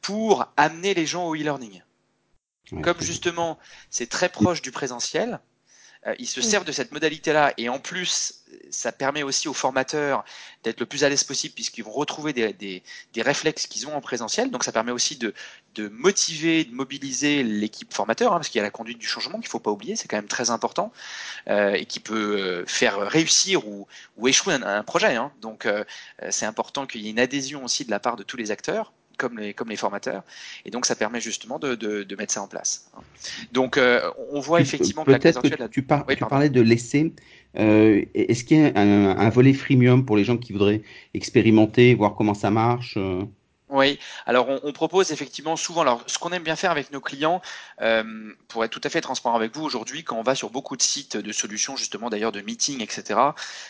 [0.00, 1.82] pour amener les gens au e-learning.
[2.82, 3.58] Comme justement,
[3.90, 5.40] c'est très proche du présentiel,
[6.06, 10.24] euh, ils se servent de cette modalité-là et en plus, ça permet aussi aux formateurs
[10.62, 12.82] d'être le plus à l'aise possible puisqu'ils vont retrouver des, des,
[13.12, 14.50] des réflexes qu'ils ont en présentiel.
[14.50, 15.34] Donc ça permet aussi de,
[15.74, 19.40] de motiver, de mobiliser l'équipe formateur, hein, parce qu'il y a la conduite du changement
[19.40, 20.90] qu'il ne faut pas oublier, c'est quand même très important
[21.48, 23.86] euh, et qui peut euh, faire réussir ou,
[24.16, 25.16] ou échouer un, un projet.
[25.16, 25.32] Hein.
[25.42, 25.84] Donc euh,
[26.30, 28.92] c'est important qu'il y ait une adhésion aussi de la part de tous les acteurs
[29.20, 30.22] comme les, comme les formateurs.
[30.64, 32.90] Et donc, ça permet justement de, de, mettre ça en place.
[33.52, 34.00] Donc, euh,
[34.32, 37.12] on voit effectivement que que tu, tu parlais de laisser.
[37.58, 40.82] Euh, est-ce qu'il y a un, volet freemium pour les gens qui voudraient
[41.14, 43.22] expérimenter, voir comment ça marche euh?
[43.72, 47.40] Oui, alors on, propose effectivement souvent, alors ce qu'on aime bien faire avec nos clients,
[47.80, 50.76] euh, pour être tout à fait transparent avec vous aujourd'hui, quand on va sur beaucoup
[50.76, 53.20] de sites de solutions, justement d'ailleurs de meetings, etc.,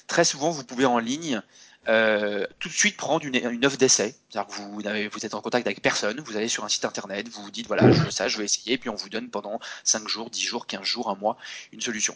[0.06, 1.42] très souvent vous pouvez en ligne
[1.88, 4.14] euh, tout de suite prendre une, une offre d'essai.
[4.28, 7.28] C'est-à-dire que vous, vous êtes en contact avec personne, vous allez sur un site internet,
[7.28, 9.30] vous vous dites voilà, je veux ça, je veux essayer, et puis on vous donne
[9.30, 11.36] pendant 5 jours, 10 jours, 15 jours, un mois,
[11.72, 12.14] une solution.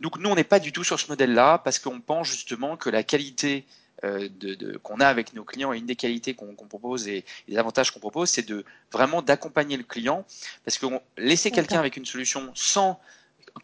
[0.00, 2.90] Donc nous, on n'est pas du tout sur ce modèle-là, parce qu'on pense justement que
[2.90, 3.64] la qualité
[4.04, 7.58] euh, de, qu'on a avec nos clients et une des qualités qu'on propose et, les
[7.58, 10.24] avantages qu'on propose, c'est de vraiment d'accompagner le client
[10.64, 10.86] parce que
[11.16, 13.00] laisser quelqu'un avec une solution sans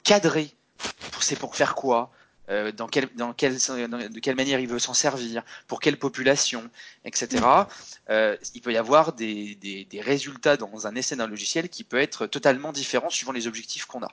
[0.03, 0.51] cadrer,
[1.21, 2.11] c'est pour faire quoi,
[2.51, 6.69] euh, dans, de quelle manière il veut s'en servir, pour quelle population,
[7.05, 7.43] etc.
[8.11, 11.85] Euh, il peut y avoir des, des, des, résultats dans un essai d'un logiciel qui
[11.85, 14.13] peut être totalement différent suivant les objectifs qu'on a.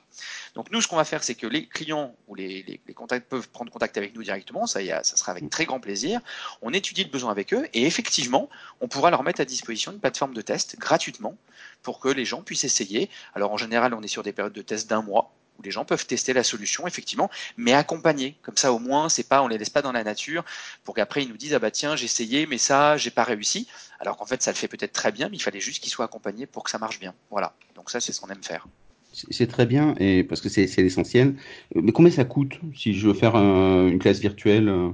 [0.54, 3.28] Donc nous, ce qu'on va faire, c'est que les clients ou les, les, les, contacts
[3.28, 6.20] peuvent prendre contact avec nous directement, ça, y a, ça sera avec très grand plaisir.
[6.62, 8.48] On étudie le besoin avec eux et effectivement,
[8.80, 11.36] on pourra leur mettre à disposition une plateforme de test gratuitement
[11.82, 13.10] pour que les gens puissent essayer.
[13.34, 15.32] Alors en général, on est sur des périodes de test d'un mois
[15.62, 18.36] où les gens peuvent tester la solution effectivement, mais accompagner.
[18.42, 20.44] Comme ça au moins, c'est pas on les laisse pas dans la nature
[20.84, 23.68] pour qu'après ils nous disent ah bah tiens j'ai essayé mais ça j'ai pas réussi.
[24.00, 26.04] Alors qu'en fait ça le fait peut-être très bien, mais il fallait juste qu'ils soient
[26.04, 27.14] accompagnés pour que ça marche bien.
[27.30, 27.54] Voilà.
[27.74, 28.66] Donc ça c'est ce qu'on aime faire.
[29.12, 31.36] C'est très bien et parce que c'est l'essentiel.
[31.74, 34.90] Mais combien ça coûte si je veux faire une classe virtuelle euh?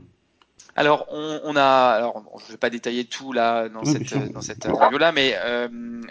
[0.78, 4.64] Alors, on, a, alors, je ne vais pas détailler tout là dans cette, dans cette
[4.64, 5.66] là, mais euh,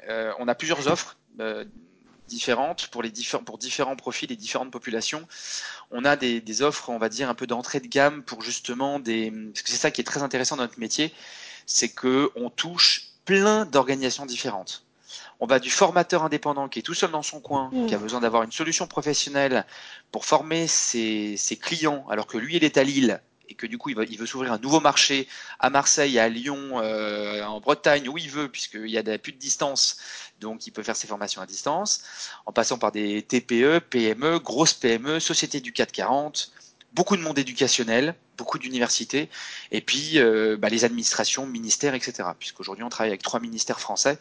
[0.09, 1.17] euh, on a plusieurs offres
[2.27, 3.11] différentes pour, les
[3.45, 5.27] pour différents profils et différentes populations.
[5.91, 9.31] On a des, offres, on va dire, un peu d'entrée de gamme pour justement des.
[9.31, 11.13] Parce que c'est ça qui est très intéressant dans notre métier,
[11.65, 14.83] c'est que on touche plein d'organisations différentes.
[15.39, 18.21] On va du formateur indépendant qui est tout seul dans son coin, qui a besoin
[18.21, 19.65] d'avoir une solution professionnelle
[20.11, 23.77] pour former ses, ses clients, alors que lui, il est à Lille et que du
[23.77, 25.27] coup il, veut s'ouvrir un nouveau marché
[25.59, 29.37] à Marseille, à Lyon, euh, en Bretagne, où il veut, puisqu'il y a plus de
[29.37, 29.97] distance,
[30.39, 32.03] donc il peut faire ses formations à distance,
[32.45, 36.51] en passant par des TPE, PME, grosses PME, sociétés du 440,
[36.93, 39.29] beaucoup de monde éducationnel, beaucoup d'universités,
[39.71, 42.29] et puis euh, bah, les administrations, ministères, etc.
[42.37, 44.19] Puisqu'aujourd'hui on travaille avec trois ministères français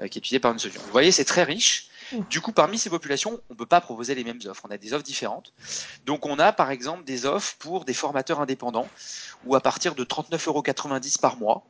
[0.00, 0.82] euh, qui est utilisé par une solution.
[0.84, 1.88] Vous voyez, c'est très riche.
[2.30, 4.62] Du coup, parmi ces populations, on ne peut pas proposer les mêmes offres.
[4.68, 5.52] On a des offres différentes.
[6.06, 8.88] Donc, on a par exemple des offres pour des formateurs indépendants
[9.44, 10.62] où à partir de 39,90 euros
[11.20, 11.66] par mois,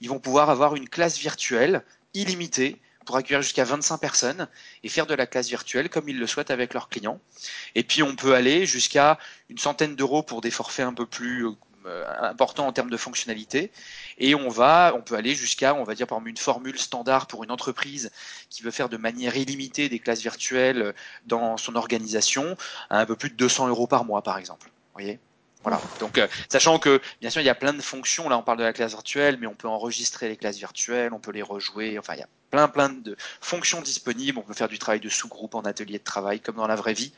[0.00, 1.82] ils vont pouvoir avoir une classe virtuelle
[2.14, 4.48] illimitée pour accueillir jusqu'à 25 personnes
[4.84, 7.20] et faire de la classe virtuelle comme ils le souhaitent avec leurs clients.
[7.74, 9.18] Et puis on peut aller jusqu'à
[9.48, 11.46] une centaine d'euros pour des forfaits un peu plus
[11.86, 13.70] euh, importants en termes de fonctionnalité
[14.18, 17.26] et on va, on peut aller jusqu'à, on va dire par exemple une formule standard
[17.26, 18.10] pour une entreprise
[18.48, 20.94] qui veut faire de manière illimitée des classes virtuelles
[21.26, 22.56] dans son organisation
[22.90, 24.66] à un peu plus de 200 euros par mois, par exemple.
[24.66, 25.18] Vous voyez?
[25.62, 25.80] Voilà.
[25.98, 28.28] Donc, euh, sachant que bien sûr, il y a plein de fonctions.
[28.28, 31.18] Là, on parle de la classe virtuelle, mais on peut enregistrer les classes virtuelles, on
[31.18, 31.98] peut les rejouer.
[31.98, 34.38] Enfin, il y a plein, plein de fonctions disponibles.
[34.38, 36.94] On peut faire du travail de sous-groupe en atelier de travail, comme dans la vraie
[36.94, 37.12] vie,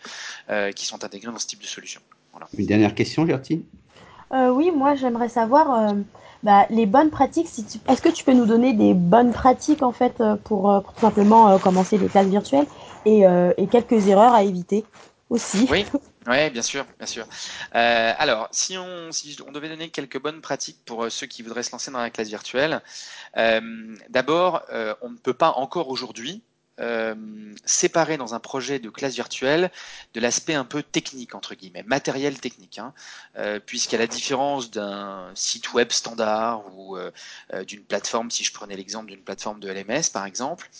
[0.51, 2.01] euh, qui sont intégrées dans ce type de solution.
[2.33, 2.49] Voilà.
[2.57, 3.65] Une dernière question, Gertie
[4.33, 5.95] euh, Oui, moi, j'aimerais savoir
[6.43, 9.93] bah, les bonnes pratiques, si est-ce que tu peux nous donner des bonnes pratiques en
[9.93, 12.67] fait euh, pour, euh, pour tout simplement euh, commencer les classes virtuelles
[13.05, 13.23] et,
[13.57, 14.85] et, quelques erreurs à éviter
[15.31, 15.69] aussi?
[15.71, 15.87] Oui,
[16.27, 17.27] ouais, bien sûr, bien sûr.
[17.75, 21.63] Euh, alors, si on, si on devait donner quelques bonnes pratiques pour ceux qui voudraient
[21.63, 22.81] se lancer dans la classe virtuelle,
[23.37, 23.61] euh,
[24.09, 24.63] d'abord,
[25.03, 26.43] on ne peut pas encore aujourd'hui
[26.81, 27.15] euh,
[27.65, 29.71] séparer dans un projet de classe virtuelle
[30.15, 32.95] de l'aspect un peu technique, entre guillemets, matériel technique, hein,
[33.37, 37.11] euh, puisqu'à la différence d'un site web standard ou euh,
[37.53, 40.71] euh, d'une plateforme, si je prenais l'exemple d'une plateforme de LMS par exemple,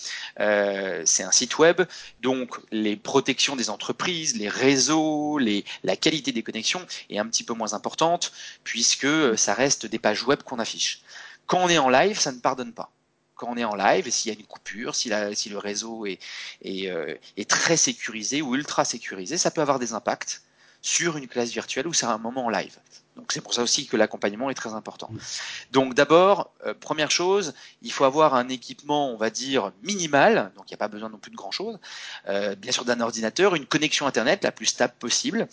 [1.05, 1.83] c'est un site web,
[2.21, 7.45] donc les protections des entreprises, les réseaux, les, la qualité des connexions est un petit
[7.45, 8.33] peu moins importante,
[8.65, 11.03] puisque ça reste des pages web qu'on affiche.
[11.47, 12.91] Quand on est en live, ça ne pardonne pas
[13.43, 16.21] quand on est en live, s'il y a une coupure, si, le réseau est,
[16.65, 20.43] euh, est, très sécurisé ou ultra sécurisé, ça peut avoir des impacts
[20.81, 22.79] sur une classe virtuelle ou c'est un moment en live.
[23.17, 25.11] Donc c'est pour ça aussi que l'accompagnement est très important.
[25.71, 27.53] Donc d'abord, euh, première chose,
[27.83, 31.11] il faut avoir un équipement, on va dire, minimal, donc il n'y a pas besoin
[31.11, 31.79] non plus de grand-chose,
[32.29, 35.47] euh, bien sûr d'un ordinateur, une connexion Internet la plus stable possible.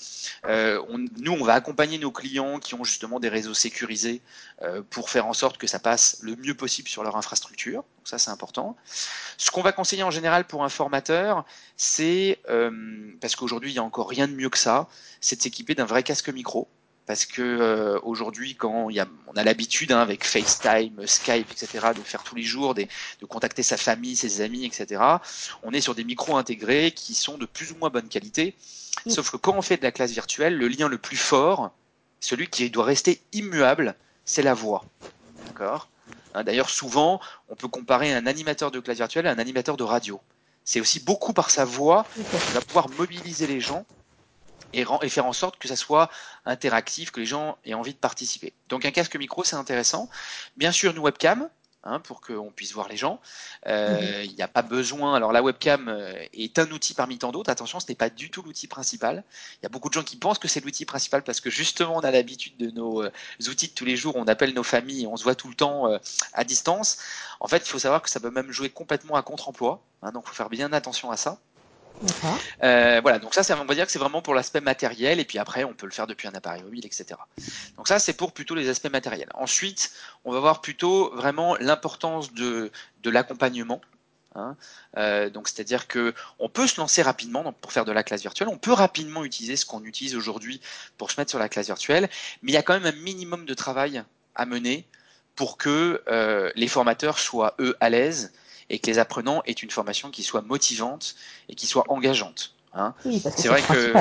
[0.46, 4.22] Euh, on, nous, on va accompagner nos clients qui ont justement des réseaux sécurisés
[4.62, 7.84] euh, pour faire en sorte que ça passe le mieux possible sur leur infrastructure.
[7.84, 8.76] Donc ça, c'est important.
[9.38, 11.46] Ce qu'on va conseiller en général pour un formateur,
[11.78, 12.72] c'est, euh,
[13.22, 14.88] parce qu'aujourd'hui, il n'y a encore rien de mieux que ça,
[15.22, 16.68] c'est de s'équiper d'un vrai casque micro
[17.10, 21.88] parce que euh, aujourd'hui, quand y a, on a l'habitude hein, avec FaceTime, Skype, etc.,
[21.96, 22.88] de faire tous les jours, des,
[23.20, 25.02] de contacter sa famille, ses amis, etc.,
[25.64, 28.54] on est sur des micros intégrés qui sont de plus ou moins bonne qualité.
[29.08, 31.72] Sauf que quand on fait de la classe virtuelle, le lien le plus fort,
[32.20, 34.86] celui qui doit rester immuable, c'est la voix.
[35.48, 35.90] D'accord?
[36.36, 39.84] Hein, d'ailleurs, souvent, on peut comparer un animateur de classe virtuelle à un animateur de
[39.84, 40.22] radio.
[40.64, 43.84] C'est aussi beaucoup par sa voix qu'il va pouvoir mobiliser les gens
[44.74, 46.10] et, faire en sorte que ça soit
[46.46, 48.54] interactif, que les gens aient envie de participer.
[48.70, 50.10] Donc un casque micro, c'est intéressant.
[50.58, 51.50] Bien sûr, une webcam,
[51.86, 53.22] Hein, pour qu'on puisse voir les gens.
[53.66, 55.16] Euh, il n'y a pas besoin.
[55.16, 57.50] Alors la webcam euh, est un outil parmi tant d'autres.
[57.50, 59.24] Attention, ce n'est pas du tout l'outil principal.
[59.54, 61.96] Il y a beaucoup de gens qui pensent que c'est l'outil principal parce que justement
[61.96, 63.12] on a l'habitude de nos euh,
[63.48, 64.18] outils de tous les jours.
[64.18, 65.88] On appelle nos familles, on se voit tout le temps
[66.34, 66.98] à distance.
[67.40, 69.82] En fait, il faut savoir que ça peut même jouer complètement à contre-emploi.
[70.02, 71.40] Hein, donc il faut faire bien attention à ça.
[72.64, 75.38] Euh, voilà, donc ça, on va dire que c'est vraiment pour l'aspect matériel, et puis
[75.38, 77.20] après, on peut le faire depuis un appareil mobile, etc.
[77.78, 79.30] Donc ça, c'est pour plutôt les aspects matériels.
[79.34, 79.92] Ensuite,
[80.26, 82.72] on va voir plutôt vraiment l'importance de,
[83.04, 83.82] de l'accompagnement.
[84.36, 84.56] Hein.
[84.98, 88.22] Euh, donc c'est-à-dire que on peut se lancer rapidement donc, pour faire de la classe
[88.22, 90.62] virtuelle, on peut rapidement utiliser ce qu'on utilise aujourd'hui
[90.98, 92.10] pour se mettre sur la classe virtuelle,
[92.44, 94.04] mais il y a quand même un minimum de travail
[94.36, 94.88] à mener
[95.36, 98.32] pour que euh, les formateurs soient eux à l'aise
[98.70, 101.16] et que les apprenants aient une formation qui soit motivante
[101.48, 102.56] et qui soit engageante.
[102.74, 102.94] Hein.
[103.04, 103.94] c'est vrai que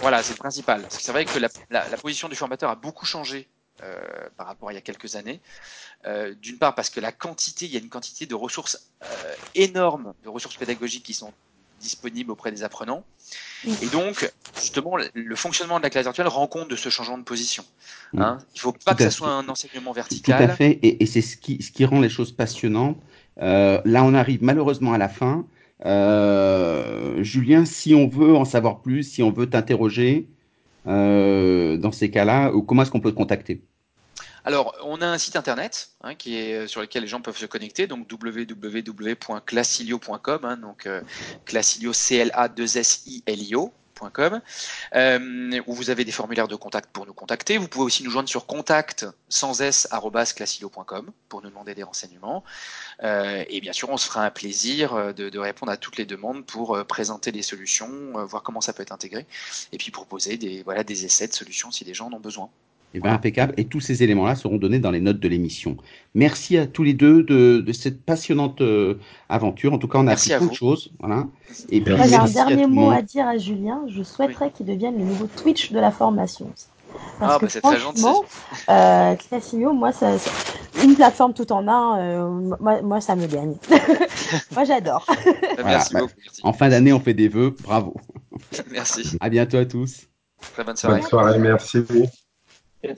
[0.00, 0.84] voilà, c'est le principal.
[0.88, 1.38] C'est vrai que
[1.70, 3.48] la, position du formateur a beaucoup changé
[3.82, 3.98] euh,
[4.36, 5.40] par rapport à il y a quelques années.
[6.06, 9.06] Euh, d'une part parce que la quantité, il y a une quantité de ressources euh,
[9.54, 11.32] énormes, de ressources pédagogiques qui sont
[11.80, 13.04] disponibles auprès des apprenants.
[13.82, 17.24] Et donc, justement, le fonctionnement de la classe virtuelle rend compte de ce changement de
[17.24, 17.64] position.
[18.16, 18.38] Hein.
[18.54, 20.38] Il ne faut pas que ce soit un enseignement vertical.
[20.46, 22.98] Tout à fait, et, et c'est ce qui, ce qui rend les choses passionnantes
[23.40, 25.46] euh, là, on arrive malheureusement à la fin.
[25.84, 30.28] Euh, Julien, si on veut en savoir plus, si on veut t'interroger
[30.86, 33.62] euh, dans ces cas-là, comment est-ce qu'on peut te contacter?
[34.46, 36.12] Alors, on a un site internet hein,
[36.66, 40.86] sur lequel les gens peuvent se connecter, donc www.classilio.com, hein, donc
[41.46, 44.40] Classilio, C-L-A-2-S-I-L-I-O, .com,
[44.94, 47.58] euh, où vous avez des formulaires de contact pour nous contacter.
[47.58, 49.88] Vous pouvez aussi nous joindre sur contact sans s
[50.34, 52.44] classilo.com pour nous demander des renseignements.
[53.02, 56.06] Euh, et bien sûr, on se fera un plaisir euh, de, répondre à toutes les
[56.06, 59.26] demandes pour présenter des solutions, voir comment ça peut être intégré,
[59.72, 62.50] et puis proposer des, voilà, des essais de solutions si des gens en ont besoin.
[62.94, 63.54] Eh bien, impeccable.
[63.56, 65.76] Et tous ces éléments-là seront donnés dans les notes de l'émission.
[66.14, 68.94] Merci à tous les deux de, cette passionnante euh,
[69.28, 69.72] aventure.
[69.72, 70.92] En tout cas, on a appris beaucoup de choses.
[71.00, 71.26] Voilà.
[71.70, 73.82] Et puis, j'ai un dernier mot à dire à Julien.
[73.88, 76.50] Je souhaiterais qu'il devienne le nouveau Twitch de la formation.
[77.18, 78.24] Parce ah, que bah, franchement,
[78.68, 80.12] euh, moi, ça,
[80.82, 82.28] une plateforme tout en un, euh,
[82.60, 83.56] moi, moi, ça me gagne.
[84.52, 85.04] moi, j'adore.
[85.64, 86.12] Merci beaucoup.
[86.44, 87.56] En fin d'année, on fait des vœux.
[87.62, 87.94] Bravo.
[88.70, 89.16] Merci.
[89.20, 90.06] À bientôt à tous.
[90.52, 91.00] Très bonne soirée.
[91.00, 91.84] Bonne soirée, merci.